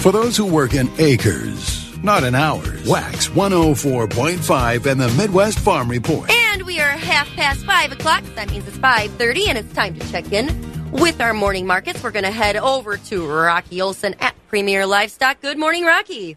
[0.00, 5.88] For those who work in acres, not in hours, Wax 104.5 and the Midwest Farm
[5.88, 6.30] Report.
[6.30, 8.24] And we are half past five o'clock.
[8.34, 10.48] That means it's 5.30 and it's time to check in
[10.92, 12.02] with our morning markets.
[12.02, 15.40] We're going to head over to Rocky Olson at Premier Livestock.
[15.40, 16.36] Good morning, Rocky.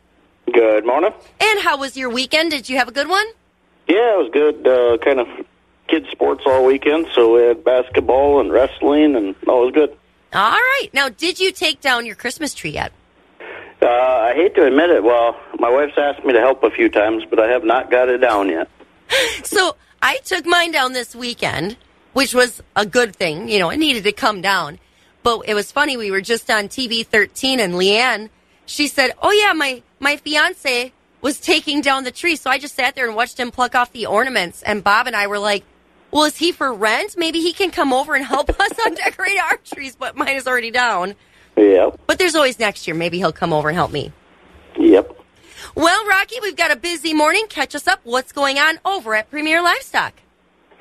[0.51, 1.11] Good morning.
[1.39, 2.51] And how was your weekend?
[2.51, 3.25] Did you have a good one?
[3.87, 4.67] Yeah, it was good.
[4.67, 5.27] Uh, kind of
[5.87, 9.89] kids sports all weekend, so we had basketball and wrestling, and all was good.
[10.33, 10.89] All right.
[10.93, 12.91] Now, did you take down your Christmas tree yet?
[13.83, 15.03] Uh, I hate to admit it.
[15.03, 18.07] Well, my wife's asked me to help a few times, but I have not got
[18.07, 18.69] it down yet.
[19.43, 21.75] so I took mine down this weekend,
[22.13, 23.49] which was a good thing.
[23.49, 24.79] You know, it needed to come down.
[25.21, 25.97] But it was funny.
[25.97, 28.29] We were just on TV 13, and Leanne,
[28.65, 30.91] she said, "Oh yeah, my my fiance
[31.21, 33.91] was taking down the tree." So I just sat there and watched him pluck off
[33.91, 34.63] the ornaments.
[34.63, 35.63] And Bob and I were like,
[36.11, 37.15] "Well, is he for rent?
[37.17, 40.47] Maybe he can come over and help us on decorate our trees." But mine is
[40.47, 41.15] already down.
[41.57, 41.99] Yep.
[42.07, 42.95] But there's always next year.
[42.95, 44.11] Maybe he'll come over and help me.
[44.79, 45.19] Yep.
[45.75, 47.45] Well, Rocky, we've got a busy morning.
[47.47, 47.99] Catch us up.
[48.03, 50.13] What's going on over at Premier Livestock?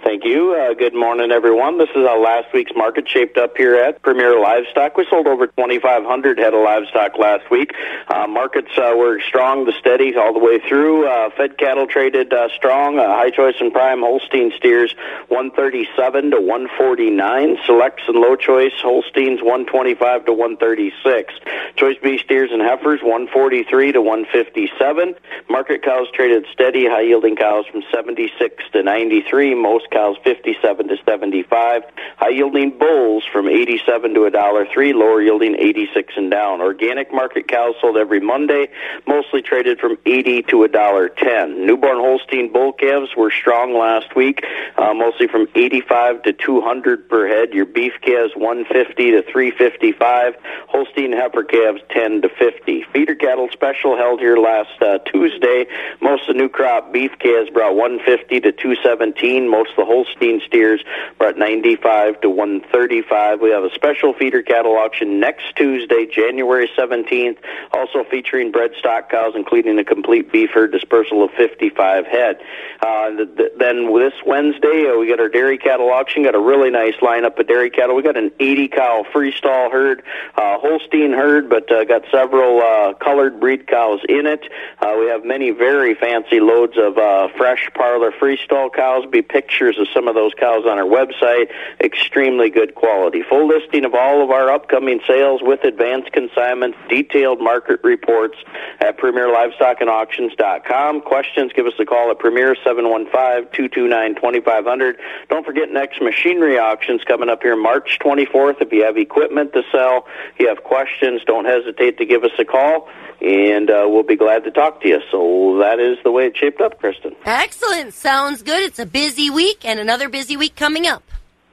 [0.02, 0.52] Thank you.
[0.52, 1.78] Uh, good morning, everyone.
[1.78, 4.96] This is how last week's market shaped up here at Premier Livestock.
[4.96, 7.72] We sold over 2,500 head of livestock last week.
[8.08, 11.06] Uh, markets uh, were strong, the steady all the way through.
[11.06, 12.98] Uh, fed cattle traded uh, strong.
[12.98, 14.92] Uh, high choice and prime Holstein steers
[15.28, 17.58] 137 to 149.
[17.64, 21.32] Selects and low choice Holsteins 125 to 136.
[21.76, 25.14] Choice B steers and heifers 143 to 157.
[25.48, 26.88] Market cows traded steady.
[26.88, 29.54] High yielding cows from 76 to 93.
[29.54, 31.82] Most cows 57 to 75.
[32.16, 34.92] High yielding bulls from 87 to a dollar three.
[34.92, 36.60] Lower yielding 86 and down.
[36.60, 38.68] Organic market cows sold every Monday,
[39.06, 41.66] mostly traded from 80 to a dollar 10.
[41.66, 44.44] Newborn Holstein bull calves were strong last week,
[44.76, 47.52] uh, mostly from 85 to 200 per head.
[47.52, 50.36] Your beef calves 150 to 355.
[50.68, 52.84] Holstein heifer calves 10 to 50.
[52.92, 55.66] Feeder cattle special held here last uh, Tuesday.
[56.00, 59.48] Most of the new crop beef calves brought 150 to 217.
[59.48, 60.80] Most The Holstein steers
[61.18, 63.40] are at 95 to 135.
[63.40, 67.38] We have a special feeder cattle auction next Tuesday, January 17th,
[67.72, 72.38] also featuring bred stock cows, including a complete beef herd dispersal of 55 head.
[72.80, 76.22] Uh, th- th- then this Wednesday, uh, we got our dairy cattle auction.
[76.22, 77.96] Got a really nice lineup of dairy cattle.
[77.96, 80.04] We got an 80 cow freestall herd,
[80.36, 84.44] uh, Holstein herd, but uh, got several uh, colored breed cows in it.
[84.78, 89.06] Uh, we have many very fancy loads of uh, fresh parlor freestall cows.
[89.10, 89.22] Be
[89.62, 91.50] pictures of some of those cows on our website.
[91.82, 93.22] Extremely good quality.
[93.28, 98.38] Full listing of all of our upcoming sales with advanced consignments, detailed market reports
[98.80, 101.02] at PremierLivestockAndAuctions.com.
[101.02, 104.94] Questions, give us a call at Premier 715-229-2500.
[105.28, 108.60] Don't forget next machinery auctions coming up here March 24th.
[108.60, 110.06] If you have equipment to sell,
[110.38, 112.88] you have questions, don't hesitate to give us a call
[113.22, 115.00] and uh, we'll be glad to talk to you.
[115.10, 117.14] So that is the way it shaped up, Kristen.
[117.24, 117.94] Excellent.
[117.94, 118.62] Sounds good.
[118.62, 121.02] It's a busy week and another busy week coming up.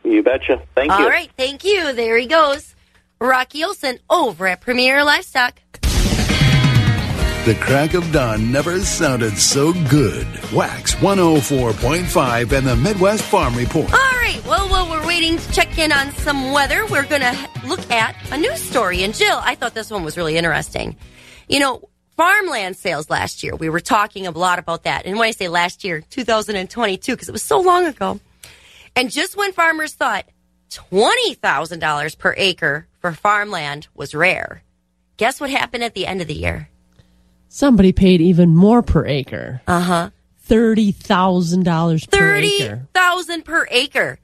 [0.04, 0.62] You betcha.
[0.76, 1.06] Thank All you.
[1.06, 1.30] All right.
[1.38, 1.94] Thank you.
[1.94, 2.76] There he goes.
[3.20, 5.60] Rocky Olson over at Premier Livestock.
[7.46, 10.28] The crack of dawn never sounded so good.
[10.54, 13.92] Wax 104.5 and the Midwest Farm Report.
[13.92, 14.42] All right.
[14.46, 18.16] Well, while we're waiting to check in on some weather, we're going to look at
[18.32, 19.04] a news story.
[19.04, 20.98] And Jill, I thought this one was really interesting.
[21.48, 25.06] You know, farmland sales last year, we were talking a lot about that.
[25.06, 28.20] And when I say last year, 2022, because it was so long ago.
[28.94, 30.26] And just when farmers thought
[30.70, 34.64] $20,000 per acre for farmland was rare,
[35.16, 36.68] guess what happened at the end of the year?
[37.48, 39.62] Somebody paid even more per acre.
[39.66, 40.10] Uh huh.
[40.42, 42.88] Thirty thousand dollars per Thirty acre.
[42.94, 44.20] thousand per acre.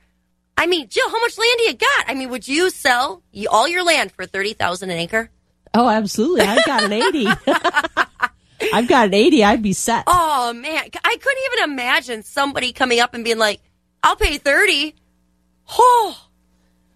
[0.58, 2.06] I mean, Jill, how much land do you got?
[2.08, 5.30] I mean, would you sell all your land for thirty thousand an acre?
[5.76, 6.42] Oh, absolutely.
[6.42, 7.28] I've got an eighty.
[8.74, 9.44] I've got an eighty.
[9.44, 10.06] I'd be set.
[10.08, 13.62] Oh man, I couldn't even imagine somebody coming up and being like,
[14.04, 14.96] "I'll pay 30.
[15.78, 16.18] Oh,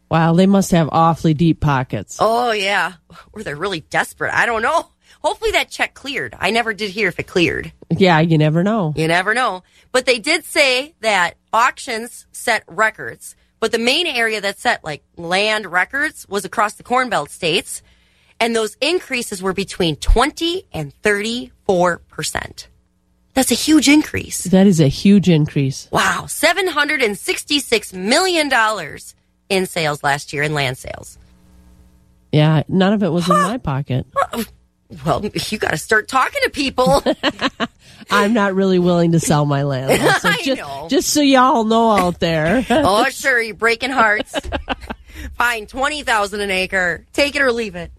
[0.10, 2.18] Wow, they must have awfully deep pockets.
[2.20, 2.94] oh yeah,
[3.32, 4.34] or they're really desperate.
[4.34, 4.88] I don't know.
[5.22, 6.34] Hopefully that check cleared.
[6.40, 7.72] I never did hear if it cleared.
[7.92, 8.94] Yeah, you never know.
[8.96, 9.64] You never know.
[9.92, 15.04] But they did say that auctions set records, but the main area that set like
[15.18, 17.82] land records was across the Corn Belt states,
[18.40, 22.68] and those increases were between 20 and 34%.
[23.34, 24.44] That's a huge increase.
[24.46, 25.88] That is a huge increase.
[25.92, 28.52] Wow, $766 million
[29.50, 31.18] in sales last year in land sales.
[32.32, 34.06] Yeah, none of it was in my pocket.
[35.06, 37.04] Well, you got to start talking to people.
[38.10, 40.02] I'm not really willing to sell my land.
[40.02, 40.88] though, so I just, know.
[40.90, 42.66] just so y'all know out there.
[42.70, 44.36] oh, sure, you're breaking hearts.
[45.38, 47.06] Fine, 20000 an acre.
[47.14, 47.92] Take it or leave it.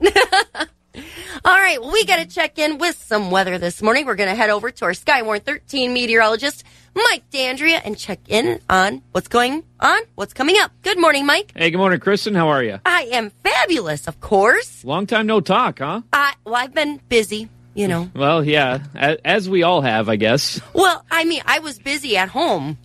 [1.45, 4.07] All right, well, we got to check in with some weather this morning.
[4.07, 8.61] We're going to head over to our Skywarn 13 meteorologist, Mike Dandria, and check in
[8.69, 10.73] on what's going on, what's coming up.
[10.83, 11.53] Good morning, Mike.
[11.55, 12.35] Hey, good morning, Kristen.
[12.35, 12.81] How are you?
[12.85, 14.85] I am fabulous, of course.
[14.85, 16.03] Long time no talk, huh?
[16.13, 18.11] I, well, I've been busy, you know.
[18.15, 18.85] Well, yeah,
[19.25, 20.61] as we all have, I guess.
[20.73, 22.79] Well, I mean, I was busy at home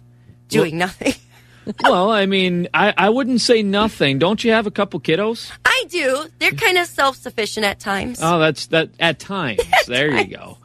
[0.47, 1.13] doing nothing.
[1.83, 4.19] well, I mean, I, I wouldn't say nothing.
[4.19, 5.51] Don't you have a couple kiddos?
[5.65, 6.27] I do.
[6.39, 8.19] They're kind of self sufficient at times.
[8.21, 9.61] Oh, that's that at times.
[9.87, 10.57] there you go.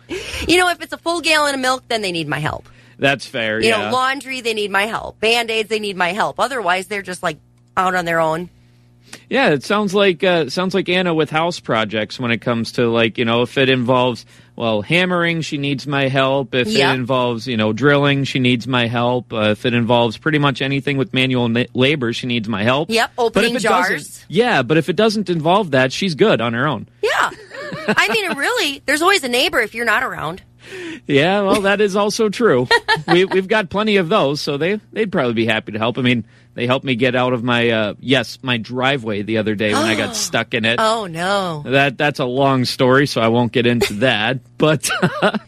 [0.46, 2.68] You know, if it's a full gallon of milk, then they need my help.
[2.98, 3.60] That's fair.
[3.60, 3.86] You yeah.
[3.86, 5.20] know, laundry, they need my help.
[5.20, 6.38] Band aids, they need my help.
[6.38, 7.38] Otherwise, they're just like
[7.76, 8.50] out on their own.
[9.30, 12.88] Yeah, it sounds like uh, sounds like Anna with house projects when it comes to
[12.90, 16.52] like you know if it involves well hammering, she needs my help.
[16.52, 16.90] If Yeah.
[16.90, 19.32] it involves you know drilling, she needs my help.
[19.32, 22.90] Uh, if it involves pretty much anything with manual na- labor, she needs my help.
[22.90, 24.24] Yep, opening jars.
[24.28, 26.88] Yeah, but if it doesn't involve that, she's good on her own.
[27.00, 27.30] Yeah.
[27.86, 30.42] I mean, really, there's always a neighbor if you're not around.
[31.06, 32.66] Yeah, well, that is also true.
[33.08, 35.98] we, we've got plenty of those, so they they'd probably be happy to help.
[35.98, 39.54] I mean, they helped me get out of my uh, yes my driveway the other
[39.54, 40.78] day when I got stuck in it.
[40.80, 41.62] Oh, no.
[41.64, 44.40] That that's a long story, so I won't get into that.
[44.60, 44.90] But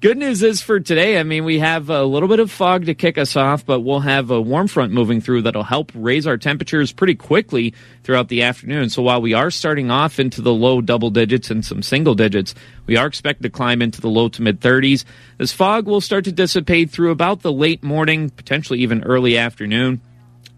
[0.00, 2.94] good news is for today, I mean, we have a little bit of fog to
[2.94, 6.36] kick us off, but we'll have a warm front moving through that'll help raise our
[6.36, 8.90] temperatures pretty quickly throughout the afternoon.
[8.90, 12.54] So while we are starting off into the low double digits and some single digits,
[12.86, 15.04] we are expected to climb into the low to mid 30s.
[15.36, 20.00] This fog will start to dissipate through about the late morning, potentially even early afternoon.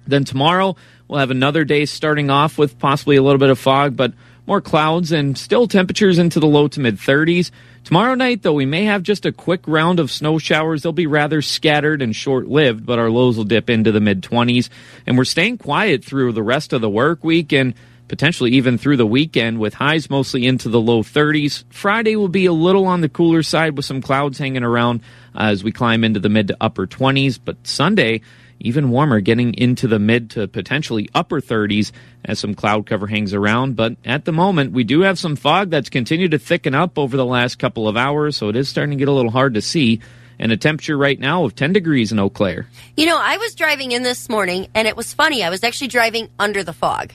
[0.07, 0.77] Then tomorrow,
[1.09, 4.13] we'll have another day starting off with possibly a little bit of fog, but
[4.47, 7.51] more clouds and still temperatures into the low to mid 30s.
[7.85, 10.83] Tomorrow night, though, we may have just a quick round of snow showers.
[10.83, 14.23] They'll be rather scattered and short lived, but our lows will dip into the mid
[14.23, 14.69] 20s.
[15.07, 17.75] And we're staying quiet through the rest of the work week and
[18.09, 21.63] potentially even through the weekend with highs mostly into the low 30s.
[21.71, 25.01] Friday will be a little on the cooler side with some clouds hanging around
[25.33, 28.21] uh, as we climb into the mid to upper 20s, but Sunday,
[28.61, 31.93] even warmer, getting into the mid to potentially upper 30s
[32.25, 33.77] as some cloud cover hangs around.
[33.77, 37.17] But at the moment, we do have some fog that's continued to thicken up over
[37.17, 39.63] the last couple of hours, so it is starting to get a little hard to
[39.63, 40.01] see.
[40.39, 42.67] And a temperature right now of 10 degrees in Eau Claire.
[42.97, 45.45] You know, I was driving in this morning, and it was funny.
[45.45, 47.13] I was actually driving under the fog.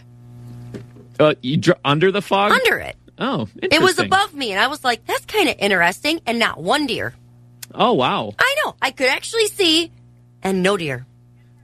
[1.19, 2.51] Uh, you dr- under the fog?
[2.51, 2.95] Under it.
[3.17, 6.61] Oh, It was above me, and I was like, that's kind of interesting, and not
[6.61, 7.15] one deer.
[7.73, 8.33] Oh, wow.
[8.37, 8.75] I know.
[8.81, 9.91] I could actually see,
[10.43, 11.05] and no deer.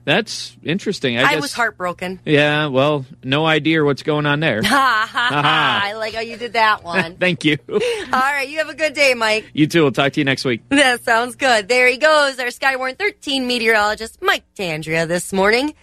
[0.04, 1.16] That's interesting.
[1.18, 2.20] I, I, guess, was heartbroken.
[2.24, 4.62] Yeah, well, no idea what's going on there.
[4.72, 5.80] Ha ha Ha.
[5.84, 7.16] I like how you did that one.
[7.16, 7.58] Thank you.
[7.68, 7.78] All
[8.12, 9.50] right, you have a good day, Mike.
[9.52, 9.82] You too.
[9.82, 10.62] We'll talk to you next week.
[10.70, 11.68] That sounds good.
[11.68, 15.74] There he goes, our Skywarn 13 meteorologist, Mike Dandria, this morning.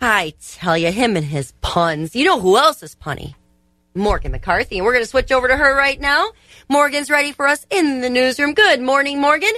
[0.00, 2.14] I tell you, him and his puns.
[2.14, 3.34] You know who else is punny?
[3.94, 4.78] Morgan McCarthy.
[4.78, 6.30] And we're going to switch over to her right now.
[6.68, 8.54] Morgan's ready for us in the newsroom.
[8.54, 9.52] Good morning, Morgan.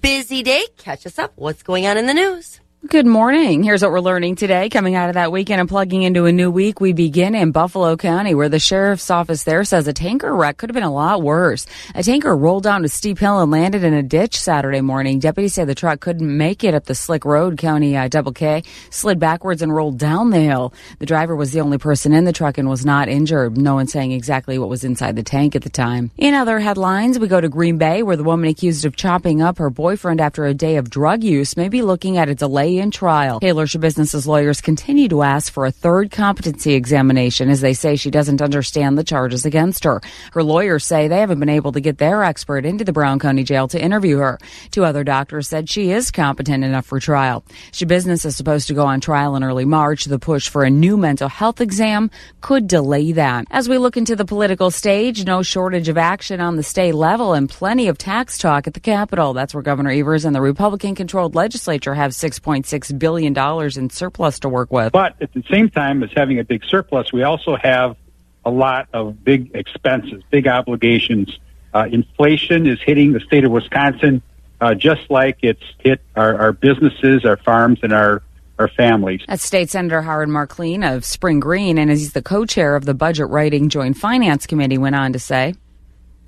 [0.00, 0.64] Busy day.
[0.78, 1.32] Catch us up.
[1.36, 2.60] What's going on in the news?
[2.88, 3.62] Good morning.
[3.62, 4.68] Here's what we're learning today.
[4.68, 7.96] Coming out of that weekend and plugging into a new week, we begin in Buffalo
[7.96, 11.22] County, where the sheriff's office there says a tanker wreck could have been a lot
[11.22, 11.64] worse.
[11.94, 15.20] A tanker rolled down a steep hill and landed in a ditch Saturday morning.
[15.20, 18.64] Deputies say the truck couldn't make it up the slick road, County uh, Double K,
[18.90, 20.74] slid backwards and rolled down the hill.
[20.98, 23.56] The driver was the only person in the truck and was not injured.
[23.56, 26.10] No one saying exactly what was inside the tank at the time.
[26.18, 29.58] In other headlines, we go to Green Bay, where the woman accused of chopping up
[29.58, 32.90] her boyfriend after a day of drug use may be looking at a delay in
[32.90, 33.40] trial.
[33.40, 38.10] Taylor Schabusiness's lawyers continue to ask for a third competency examination as they say she
[38.10, 40.00] doesn't understand the charges against her.
[40.32, 43.44] Her lawyers say they haven't been able to get their expert into the Brown County
[43.44, 44.38] Jail to interview her.
[44.70, 47.44] Two other doctors said she is competent enough for trial.
[47.72, 50.04] Schabusiness is supposed to go on trial in early March.
[50.04, 52.10] The push for a new mental health exam
[52.40, 53.46] could delay that.
[53.50, 57.34] As we look into the political stage, no shortage of action on the state level
[57.34, 59.32] and plenty of tax talk at the Capitol.
[59.32, 62.61] That's where Governor Evers and the Republican controlled legislature have $6.6
[62.98, 64.92] billion in surplus to work with.
[64.92, 67.96] But at the same time as having a big surplus, we also have
[68.44, 71.38] a lot of big expenses, big obligations.
[71.72, 74.22] Uh, inflation is hitting the state of Wisconsin
[74.62, 78.22] uh, just like it's hit our, our businesses, our farms, and our
[78.58, 79.22] our families.
[79.26, 82.94] That's State Senator Howard Marklein of Spring Green, and as he's the co-chair of the
[82.94, 85.54] Budget Writing Joint Finance Committee, went on to say,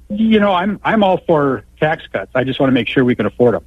[0.08, 2.32] You know, I'm I'm all for tax cuts.
[2.34, 3.64] I just want to make sure we can afford them.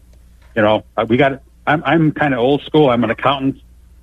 [0.56, 1.42] You know, uh, we got.
[1.68, 2.90] I'm I'm kind of old school.
[2.90, 3.58] I'm an accountant.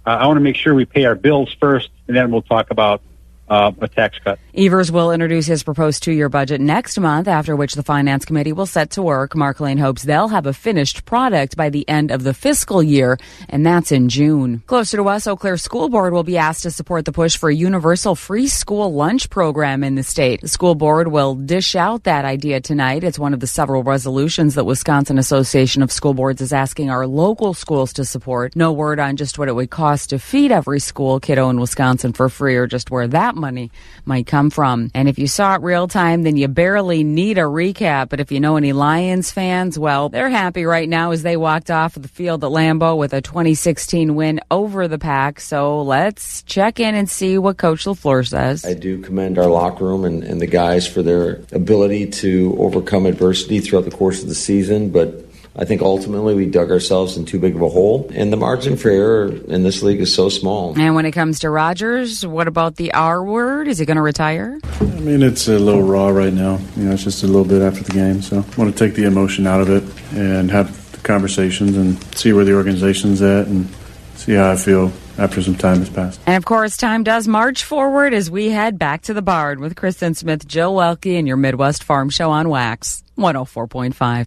[0.06, 2.70] Uh, I want to make sure we pay our bills first, and then we'll talk
[2.70, 3.00] about
[3.48, 4.38] uh, a tax cut.
[4.56, 8.66] Evers will introduce his proposed two-year budget next month, after which the Finance Committee will
[8.66, 9.32] set to work.
[9.34, 13.18] Marklein hopes they'll have a finished product by the end of the fiscal year,
[13.48, 14.62] and that's in June.
[14.66, 17.50] Closer to us, Eau Claire School Board will be asked to support the push for
[17.50, 20.40] a universal free school lunch program in the state.
[20.40, 23.04] The school board will dish out that idea tonight.
[23.04, 27.06] It's one of the several resolutions that Wisconsin Association of School Boards is asking our
[27.06, 28.54] local schools to support.
[28.56, 32.12] No word on just what it would cost to feed every school kiddo in Wisconsin
[32.12, 33.70] for free or just where that money
[34.04, 34.90] might come from.
[34.94, 38.08] And if you saw it real time, then you barely need a recap.
[38.08, 41.70] But if you know any Lions fans, well, they're happy right now as they walked
[41.70, 45.40] off of the field at Lambeau with a 2016 win over the Pack.
[45.40, 48.64] So let's check in and see what Coach LaFleur says.
[48.64, 53.06] I do commend our locker room and, and the guys for their ability to overcome
[53.06, 55.23] adversity throughout the course of the season, but
[55.56, 58.76] I think ultimately we dug ourselves in too big of a hole, and the margin
[58.76, 60.76] for error in this league is so small.
[60.78, 63.68] And when it comes to Rodgers, what about the R word?
[63.68, 64.58] Is he going to retire?
[64.80, 66.58] I mean, it's a little raw right now.
[66.76, 68.96] You know, it's just a little bit after the game, so I want to take
[68.96, 69.84] the emotion out of it
[70.18, 73.68] and have the conversations and see where the organization's at and
[74.16, 76.20] see how I feel after some time has passed.
[76.26, 79.76] And of course, time does march forward as we head back to the barn with
[79.76, 84.26] Kristen Smith, Joe Welke, and your Midwest Farm Show on Wax 104.5.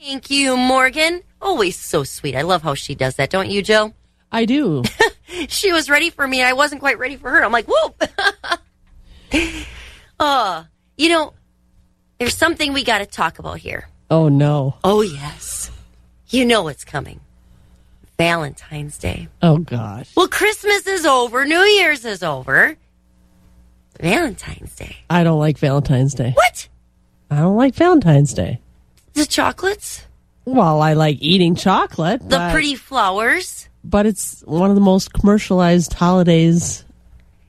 [0.00, 1.22] Thank you, Morgan.
[1.40, 2.36] Always so sweet.
[2.36, 3.94] I love how she does that, don't you, Joe?
[4.30, 4.82] I do.
[5.48, 6.42] she was ready for me.
[6.42, 7.44] I wasn't quite ready for her.
[7.44, 8.02] I'm like, whoop.
[10.20, 10.64] uh,
[10.96, 11.32] you know,
[12.18, 13.88] there's something we got to talk about here.
[14.10, 14.76] Oh, no.
[14.84, 15.70] Oh, yes.
[16.28, 17.20] You know what's coming
[18.18, 19.28] Valentine's Day.
[19.42, 20.10] Oh, gosh.
[20.16, 22.76] Well, Christmas is over, New Year's is over.
[24.00, 24.96] Valentine's Day.
[25.08, 26.32] I don't like Valentine's Day.
[26.32, 26.68] What?
[27.30, 28.60] I don't like Valentine's Day.
[29.16, 30.04] The chocolates?
[30.44, 32.20] Well, I like eating chocolate.
[32.20, 33.66] The but, pretty flowers?
[33.82, 36.84] But it's one of the most commercialized holidays.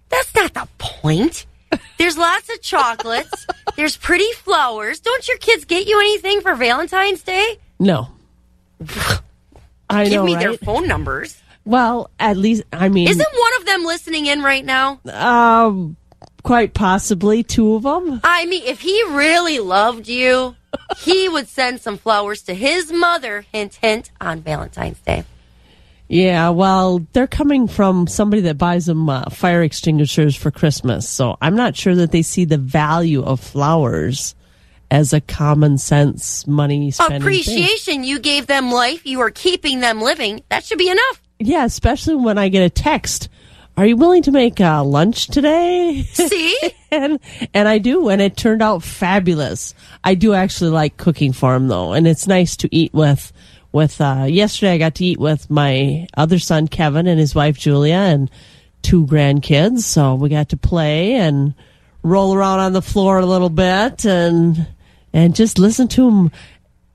[0.07, 1.45] That's not the point.
[1.97, 3.45] There's lots of chocolates.
[3.75, 5.01] There's pretty flowers.
[5.01, 7.57] Don't your kids get you anything for Valentine's Day?
[7.79, 8.07] No.
[9.89, 10.39] I Give know, me right?
[10.39, 11.41] their phone numbers.
[11.65, 13.09] Well, at least, I mean.
[13.09, 15.01] Isn't one of them listening in right now?
[15.11, 15.97] Um,
[16.43, 18.21] quite possibly two of them.
[18.23, 20.55] I mean, if he really loved you,
[20.97, 25.23] he would send some flowers to his mother, hint, hint, on Valentine's Day.
[26.09, 31.37] Yeah, well, they're coming from somebody that buys them uh, fire extinguishers for Christmas, so
[31.41, 34.33] I'm not sure that they see the value of flowers
[34.89, 37.21] as a common sense money spending thing.
[37.21, 38.03] Appreciation.
[38.05, 39.05] You gave them life.
[39.05, 40.43] You are keeping them living.
[40.49, 41.21] That should be enough.
[41.39, 43.29] Yeah, especially when I get a text.
[43.77, 46.01] Are you willing to make uh, lunch today?
[46.11, 46.57] See?
[46.91, 47.19] and
[47.53, 49.75] and I do, and it turned out fabulous.
[50.03, 53.31] I do actually like cooking for them though, and it's nice to eat with.
[53.73, 57.59] With uh, yesterday, I got to eat with my other son Kevin and his wife
[57.59, 58.31] Julia and
[58.81, 59.81] two grandkids.
[59.81, 61.53] So we got to play and
[62.01, 64.67] roll around on the floor a little bit and
[65.13, 66.31] and just listen to them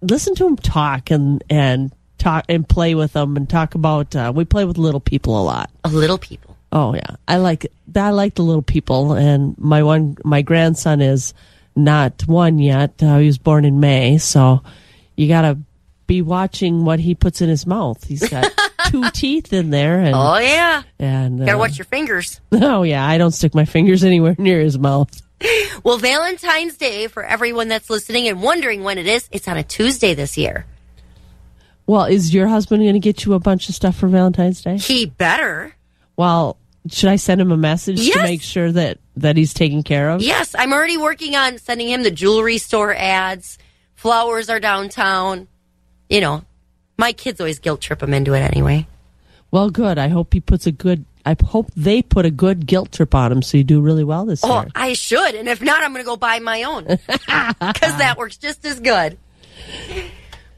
[0.01, 4.33] listen to them talk and and talk and play with them and talk about uh,
[4.35, 6.52] we play with little people a lot A little people.
[6.73, 11.35] Oh yeah i like i like the little people and my one my grandson is
[11.77, 14.63] not one yet uh, he was born in may so
[15.17, 15.59] you gotta
[16.07, 18.51] be watching what he puts in his mouth he's got
[18.89, 20.83] two teeth in there and Oh yeah.
[20.99, 22.41] and Gotta uh, watch your fingers.
[22.53, 25.21] oh yeah i don't stick my fingers anywhere near his mouth
[25.83, 29.65] Well, Valentine's Day for everyone that's listening and wondering when it is, it's on a
[29.65, 30.67] Tuesday this year.
[31.87, 34.77] well is your husband going to get you a bunch of stuff for valentine's day
[34.77, 35.75] He better.
[36.17, 36.57] Well,
[36.91, 38.17] should I send him a message Yes.
[38.17, 40.23] to make sure that that he's taken care of?
[40.23, 43.59] Yes, I'm already working on sending him the jewelry store ads.
[43.95, 45.47] Flowers are downtown.
[46.09, 46.45] You know,
[46.99, 48.87] my kids always guilt trip him into it anyway.
[49.51, 49.99] Well, good.
[49.99, 51.05] I hope he puts a good.
[51.25, 54.25] I hope they put a good guilt trip on him so you do really well
[54.25, 54.71] this Oh, year.
[54.75, 55.37] I should.
[55.37, 58.81] And if not, I'm going to go buy my own because that works just as
[58.81, 59.19] good.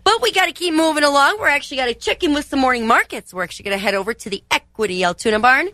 [0.04, 1.38] But we got to keep moving along.
[1.38, 3.32] We're actually got to check in with some morning markets.
[3.34, 5.68] We're actually going to head over to the Equity Altoona Barn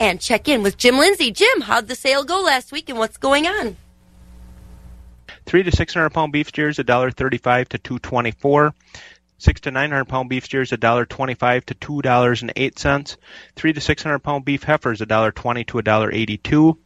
[0.00, 1.30] and check in with Jim Lindsay.
[1.30, 3.76] Jim, how'd the sale go last week and what's going on?
[5.46, 8.74] Three to six hundred pound beef steers, a dollar thirty-five to two twenty-four.
[9.36, 12.78] Six to nine hundred pound beef steers, a dollar twenty-five to two dollars and eight
[12.78, 13.16] cents.
[13.56, 16.78] Three to six hundred pound beef heifers, a dollar twenty to a dollar eighty-two.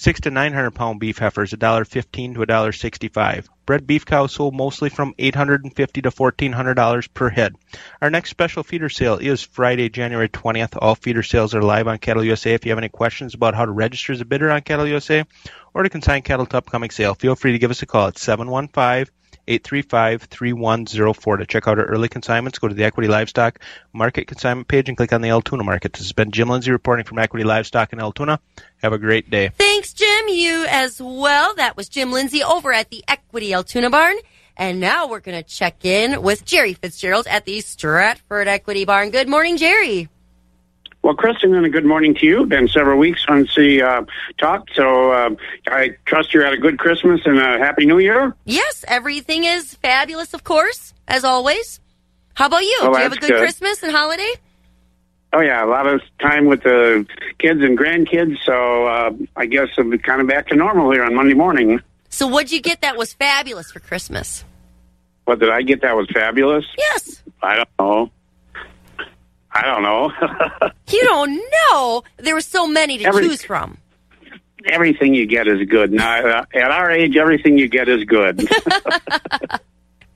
[0.00, 3.48] Six to nine hundred pound beef heifers, a dollar fifteen to a dollar sixty-five.
[3.66, 7.28] Bred beef cows sold mostly from eight hundred and fifty to fourteen hundred dollars per
[7.28, 7.56] head.
[8.00, 10.76] Our next special feeder sale is Friday, January twentieth.
[10.76, 12.54] All feeder sales are live on Cattle USA.
[12.54, 15.24] If you have any questions about how to register as a bidder on Cattle USA
[15.74, 18.18] or to consign cattle to upcoming sale, feel free to give us a call at
[18.18, 19.10] seven one five.
[19.48, 22.58] 835-3104 to check out our early consignments.
[22.58, 23.58] Go to the Equity Livestock
[23.92, 25.94] Market consignment page and click on the Altoona Market.
[25.94, 28.38] This has been Jim Lindsay reporting from Equity Livestock in Altoona.
[28.82, 29.48] Have a great day.
[29.48, 30.28] Thanks, Jim.
[30.28, 31.54] You as well.
[31.56, 34.16] That was Jim Lindsay over at the Equity Altoona Barn.
[34.56, 39.10] And now we're going to check in with Jerry Fitzgerald at the Stratford Equity Barn.
[39.10, 40.08] Good morning, Jerry.
[41.02, 42.44] Well, Kristen, and a good morning to you.
[42.44, 44.02] Been several weeks since we uh,
[44.36, 45.30] talked, so uh,
[45.68, 48.34] I trust you had a good Christmas and a happy New Year.
[48.44, 51.80] Yes, everything is fabulous, of course, as always.
[52.34, 52.78] How about you?
[52.82, 53.38] Well, Do you have a good, good.
[53.38, 54.32] Christmas and holiday?
[55.32, 57.06] Oh yeah, a lot of time with the
[57.38, 58.36] kids and grandkids.
[58.44, 61.80] So uh, I guess I'm kind of back to normal here on Monday morning.
[62.08, 64.44] So, what'd you get that was fabulous for Christmas?
[65.26, 65.82] What did I get?
[65.82, 66.64] That was fabulous.
[66.78, 67.22] Yes.
[67.42, 68.10] I don't know.
[69.58, 70.12] I don't know.
[70.90, 71.38] You don't
[71.70, 72.02] know.
[72.16, 73.76] There were so many to Every- choose from.
[74.64, 75.92] everything you get is good.
[75.92, 78.48] Now, uh, at our age, everything you get is good.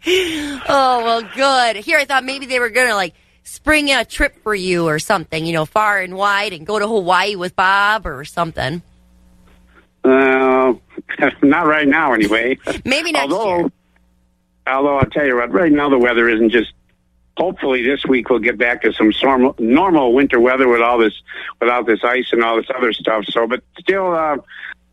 [0.04, 1.76] Oh, well, good.
[1.84, 3.14] Here, I thought maybe they were going to like
[3.44, 6.88] spring a trip for you or something, you know, far and wide and go to
[6.88, 8.82] Hawaii with Bob or something.
[10.02, 10.72] Uh,
[11.42, 12.58] not right now, anyway.
[12.84, 13.72] Maybe next although, year.
[14.66, 16.72] Although I'll tell you what, right now the weather isn't just.
[17.36, 21.14] Hopefully this week we'll get back to some normal, normal winter weather with all this,
[21.60, 23.24] without this ice and all this other stuff.
[23.26, 24.36] So, but still, uh,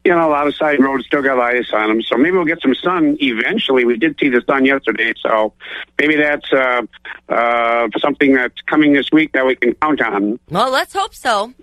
[0.05, 2.01] you know, a lot of side roads still got ice on them.
[2.01, 3.83] So maybe we'll get some sun eventually.
[3.83, 5.53] We did see the sun yesterday, so
[5.99, 6.83] maybe that's uh,
[7.27, 10.39] uh, something that's coming this week that we can count on.
[10.49, 11.53] Well, let's hope so.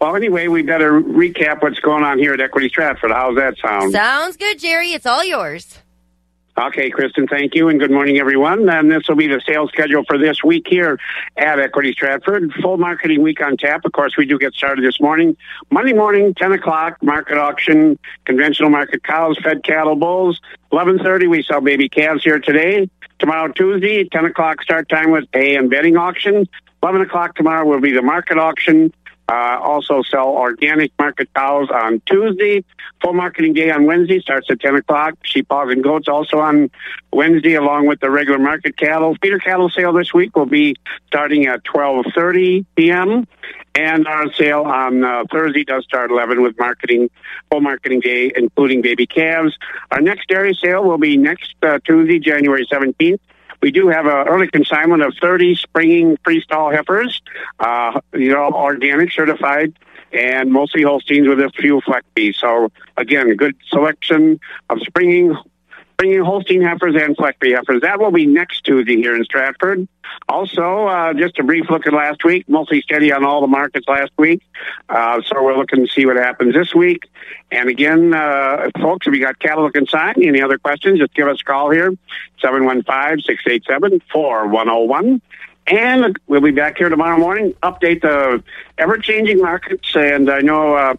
[0.00, 3.10] Well, anyway, we better recap what's going on here at Equity Stratford.
[3.10, 3.92] How's that sound?
[3.92, 4.92] Sounds good, Jerry.
[4.92, 5.78] It's all yours.
[6.58, 8.68] Okay, Kristen, thank you, and good morning, everyone.
[8.68, 10.98] And this will be the sales schedule for this week here
[11.36, 12.52] at Equity Stratford.
[12.60, 13.84] Full marketing week on tap.
[13.84, 15.36] Of course, we do get started this morning.
[15.70, 20.40] Monday morning, 10 o'clock, market auction, conventional market cows, fed cattle, bulls.
[20.72, 22.90] 11.30, we sell baby calves here today.
[23.20, 26.48] Tomorrow, Tuesday, 10 o'clock start time with A and bedding auction.
[26.82, 28.92] 11 o'clock tomorrow will be the market auction.
[29.30, 32.64] Uh, also sell organic market cows on Tuesday.
[33.02, 35.14] Full marketing day on Wednesday starts at 10 o'clock.
[35.22, 36.70] Sheep, hogs, and goats also on
[37.12, 39.14] Wednesday along with the regular market cattle.
[39.20, 40.76] Feeder cattle sale this week will be
[41.08, 43.26] starting at 12.30 p.m.
[43.74, 47.10] And our sale on uh, Thursday does start 11 with marketing,
[47.50, 49.56] full marketing day, including baby calves.
[49.90, 53.20] Our next dairy sale will be next uh, Tuesday, January 17th
[53.60, 57.22] We do have an early consignment of 30 springing pre-stall heifers,
[57.58, 59.74] uh, you know, organic certified
[60.12, 62.04] and mostly Holsteins with a few fleck.
[62.34, 64.40] So again, good selection
[64.70, 65.36] of springing
[65.98, 67.82] bringing Holstein heifers and Fleckvieh heifers.
[67.82, 69.88] That will be next Tuesday here in Stratford.
[70.28, 73.88] Also, uh, just a brief look at last week, mostly steady on all the markets
[73.88, 74.40] last week.
[74.88, 77.08] Uh, so we're looking to see what happens this week.
[77.50, 81.26] And again, uh, folks, if you got cattle to consign, any other questions, just give
[81.26, 81.92] us a call here,
[82.44, 85.20] 715-687-4101.
[85.66, 88.44] And we'll be back here tomorrow morning, update the
[88.78, 89.96] ever-changing markets.
[89.96, 90.94] And I know, uh,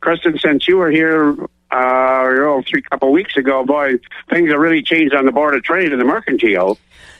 [0.00, 1.36] Kristen, since you were here
[1.74, 3.94] uh, you know, three couple weeks ago, boy,
[4.30, 6.78] things have really changed on the board of trade and the mercantile.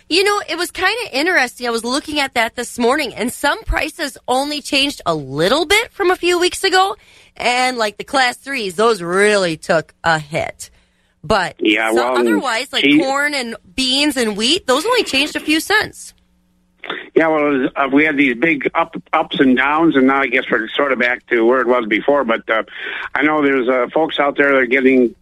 [0.08, 1.66] You know, it was kind of interesting.
[1.66, 5.92] I was looking at that this morning, and some prices only changed a little bit
[5.92, 6.94] from a few weeks ago.
[7.36, 10.70] And like the class threes, those really took a hit.
[11.24, 15.40] But yeah, well, otherwise, like she- corn and beans and wheat, those only changed a
[15.40, 16.12] few cents.
[17.14, 20.44] Yeah, well, uh, we had these big up ups and downs, and now I guess
[20.50, 22.24] we're sort of back to where it was before.
[22.24, 22.64] But uh,
[23.14, 25.14] I know there's uh, folks out there that are getting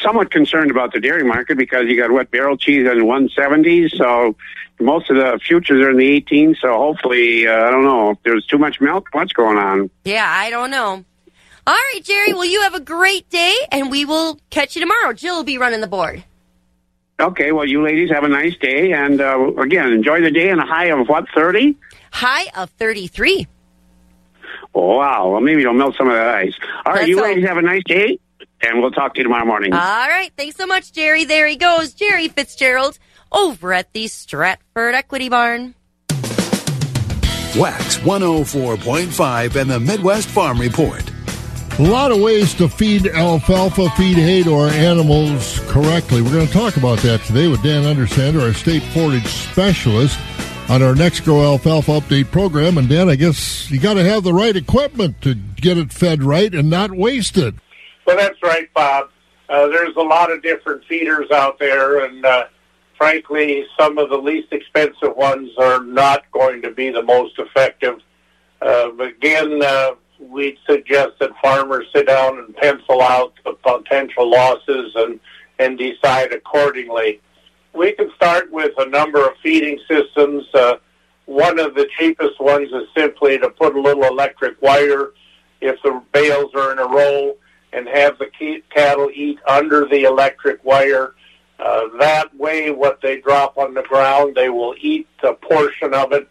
[0.00, 4.36] somewhat concerned about the dairy market because you got wet barrel cheese in 170s, so
[4.80, 6.58] most of the futures are in the 18s.
[6.60, 9.08] So hopefully, uh, I don't know if there's too much milk.
[9.12, 9.90] What's going on?
[10.04, 11.04] Yeah, I don't know.
[11.66, 12.32] All right, Jerry.
[12.32, 15.12] Well, you have a great day, and we will catch you tomorrow.
[15.12, 16.24] Jill will be running the board.
[17.20, 20.60] Okay, well, you ladies have a nice day, and uh, again, enjoy the day and
[20.60, 21.76] a high of what 30.
[22.12, 23.46] High of 33.
[24.74, 25.30] Oh, wow.
[25.30, 26.54] Well, maybe you'll melt some of that ice.
[26.86, 27.24] All right, Let's you hope.
[27.26, 28.18] ladies have a nice day,
[28.62, 29.72] and we'll talk to you tomorrow morning.
[29.72, 30.30] All right.
[30.36, 31.24] Thanks so much, Jerry.
[31.24, 32.98] There he goes, Jerry Fitzgerald,
[33.32, 35.74] over at the Stratford Equity Barn.
[37.56, 41.09] Wax 104.5 and the Midwest Farm Report.
[41.80, 46.20] A lot of ways to feed alfalfa, feed hay to our animals correctly.
[46.20, 50.18] We're going to talk about that today with Dan Undersander, our state forage specialist,
[50.68, 52.76] on our NexGrow Alfalfa Update program.
[52.76, 56.22] And Dan, I guess you got to have the right equipment to get it fed
[56.22, 57.54] right and not waste it.
[58.06, 59.08] Well, that's right, Bob.
[59.48, 62.44] Uh, there's a lot of different feeders out there, and uh,
[62.98, 68.00] frankly, some of the least expensive ones are not going to be the most effective.
[68.60, 74.92] Uh, again, uh, we'd suggest that farmers sit down and pencil out the potential losses
[74.94, 75.20] and,
[75.58, 77.20] and decide accordingly.
[77.74, 80.44] We can start with a number of feeding systems.
[80.52, 80.76] Uh,
[81.26, 85.10] one of the cheapest ones is simply to put a little electric wire
[85.60, 87.36] if the bales are in a row
[87.72, 91.14] and have the cattle eat under the electric wire.
[91.58, 96.12] Uh, that way, what they drop on the ground, they will eat a portion of
[96.12, 96.28] it.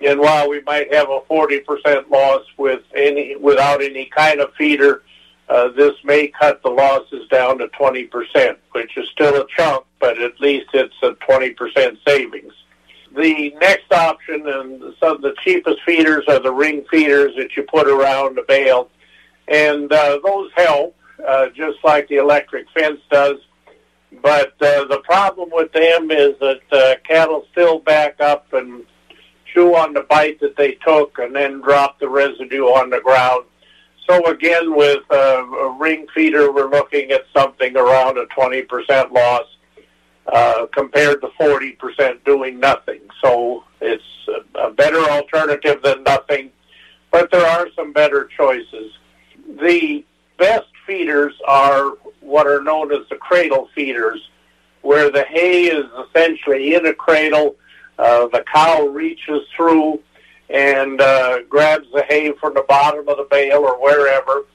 [0.00, 5.02] And while we might have a 40% loss with any, without any kind of feeder,
[5.48, 10.20] uh, this may cut the losses down to 20%, which is still a chunk, but
[10.20, 12.52] at least it's a 20% savings.
[13.16, 17.64] The next option, and some of the cheapest feeders are the ring feeders that you
[17.64, 18.90] put around the bale,
[19.48, 20.96] and uh, those help,
[21.26, 23.36] uh, just like the electric fence does.
[24.22, 28.84] But uh, the problem with them is that uh, cattle still back up and
[29.52, 33.44] chew on the bite that they took and then drop the residue on the ground.
[34.08, 39.44] So again, with uh, a ring feeder, we're looking at something around a 20% loss
[40.26, 43.00] uh, compared to 40% doing nothing.
[43.22, 46.50] So it's a, a better alternative than nothing,
[47.10, 48.92] but there are some better choices.
[49.60, 50.04] The
[50.38, 54.20] best feeders are what are known as the cradle feeders,
[54.82, 57.56] where the hay is essentially in a cradle.
[58.00, 60.00] Uh, the cow reaches through
[60.48, 64.46] and uh, grabs the hay from the bottom of the bale or wherever.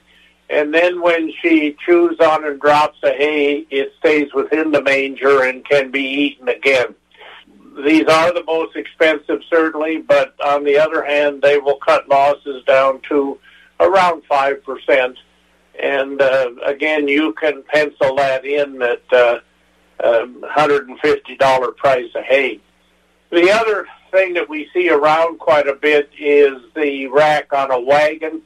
[0.50, 5.44] And then when she chews on and drops the hay, it stays within the manger
[5.44, 6.96] and can be eaten again.
[7.86, 12.64] These are the most expensive, certainly, but on the other hand, they will cut losses
[12.64, 13.38] down to
[13.80, 15.16] around 5%.
[15.80, 19.40] And uh, again, you can pencil that in at uh,
[20.04, 22.60] um, $150 price of hay.
[23.32, 27.80] The other thing that we see around quite a bit is the rack on a
[27.80, 28.42] wagon,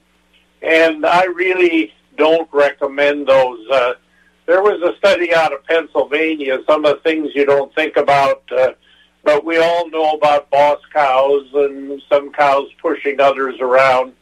[0.61, 3.59] and I really don't recommend those.
[3.69, 3.93] Uh,
[4.45, 8.41] there was a study out of Pennsylvania, some of the things you don't think about,
[8.51, 8.71] uh,
[9.23, 14.13] but we all know about boss cows and some cows pushing others around.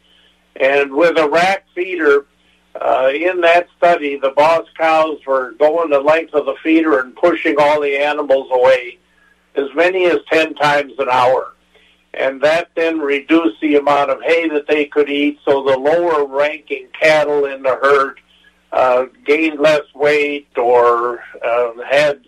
[0.57, 2.25] And with a rack feeder,
[2.75, 7.15] uh, in that study, the boss cows were going the length of the feeder and
[7.15, 8.99] pushing all the animals away
[9.57, 11.53] as many as 10 times an hour.
[12.13, 16.25] And that then reduced the amount of hay that they could eat, so the lower
[16.25, 18.19] ranking cattle in the herd
[18.71, 22.21] uh, gained less weight or uh, had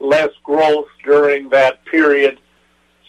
[0.00, 2.40] less growth during that period.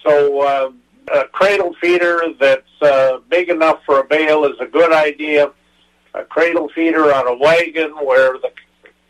[0.03, 0.71] So uh,
[1.13, 5.51] a cradle feeder that's uh, big enough for a bale is a good idea.
[6.13, 8.51] A cradle feeder on a wagon where the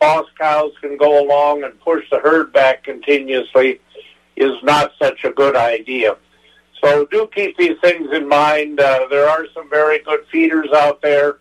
[0.00, 3.80] boss cows can go along and push the herd back continuously
[4.36, 6.16] is not such a good idea.
[6.82, 8.80] So do keep these things in mind.
[8.80, 11.38] Uh, there are some very good feeders out there.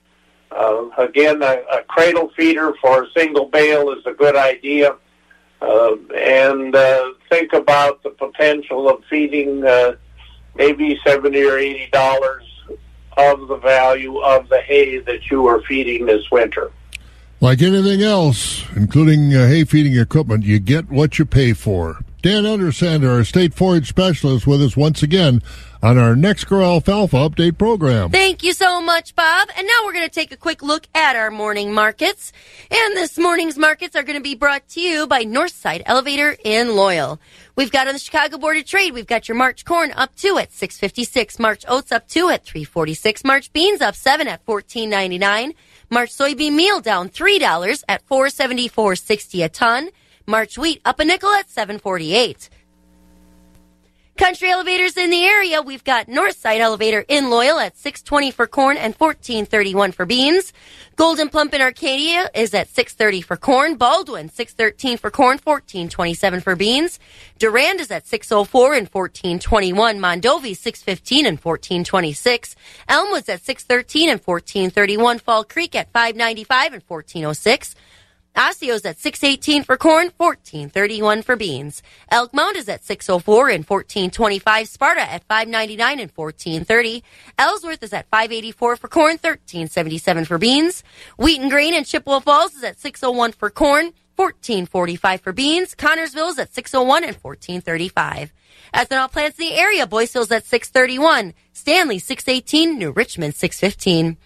[0.52, 4.96] Uh, again, a, a cradle feeder for a single bale is a good idea.
[5.62, 9.96] Uh, and uh, think about the potential of feeding uh,
[10.56, 12.44] maybe seventy or eighty dollars
[13.18, 16.72] of the value of the hay that you are feeding this winter.
[17.42, 22.00] Like anything else, including uh, hay feeding equipment, you get what you pay for.
[22.26, 25.44] Dan Undersander, our state forage specialist, with us once again
[25.84, 28.10] on our NexGrow alfalfa update program.
[28.10, 29.50] Thank you so much, Bob.
[29.56, 32.34] And now we're going to take a quick look at our morning markets.
[32.72, 36.76] And this morning's markets are going to be brought to you by Northside Elevator in
[36.76, 37.20] Loyal.
[37.56, 40.40] We've got on the Chicago Board of Trade, we've got your March corn up two
[40.40, 45.54] at 656, March oats up two at 346, March beans up seven at 14.99,
[45.92, 49.92] March soybean meal down $3 at 474.60 a ton.
[50.26, 52.50] March wheat up a nickel at 748.
[54.18, 55.62] Country elevators in the area.
[55.62, 60.54] We've got Northside Elevator in Loyal at 620 for corn and 1431 for beans.
[60.96, 63.76] Gold'n Plump in Arcadia is at 630 for corn.
[63.76, 66.98] Baldwin 613 for corn, 1427 for beans.
[67.40, 70.00] Durand is at 604 and 1421.
[70.00, 72.56] Mondovi 615 and 1426.
[72.88, 75.20] Elmwood's at 613 and 1431.
[75.20, 77.76] Fall Creek at 595 and 1406.
[78.36, 81.82] Osseo's at 618 for corn, 1431 for beans.
[82.10, 84.68] Elk Mound is at 604 and 1425.
[84.68, 87.04] Sparta at 599 and 1430.
[87.40, 90.84] Ellsworth is at 584 for corn, 1377 for beans.
[91.18, 95.76] Wheaton Grain and Chippewa Falls is at 601 for corn, 1445 for beans.
[95.76, 98.34] Connorsville is at 601 and 1435.
[98.74, 101.34] Ethanol plants in the area, Boyceville's at 631.
[101.54, 104.18] Stanley 618, New Richmond 615.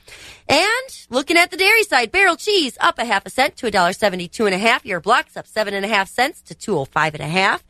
[0.47, 4.45] And looking at the dairy side, barrel cheese up a half a cent to $1.72
[4.45, 4.85] and a half.
[4.85, 7.63] Your blocks up seven and a half cents to two oh five and a half.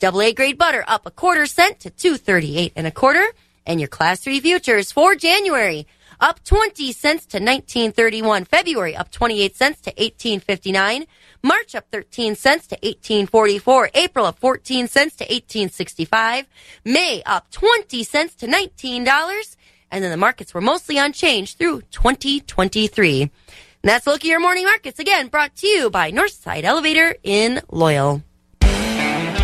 [0.00, 3.26] Double A grade butter up a quarter cent to two thirty-eight and a quarter.
[3.64, 5.86] And your class three futures for January
[6.20, 8.44] up 20 cents to 1931.
[8.44, 11.06] February up 28 cents to 1859.
[11.44, 13.90] March up 13 cents to 1844.
[13.94, 16.46] April up 14 cents to 1865.
[16.86, 19.56] May up 20 cents to $19.
[19.90, 23.20] And then the markets were mostly unchanged through 2023.
[23.20, 23.30] And
[23.82, 28.22] that's look at your morning markets again brought to you by Northside Elevator in Loyal.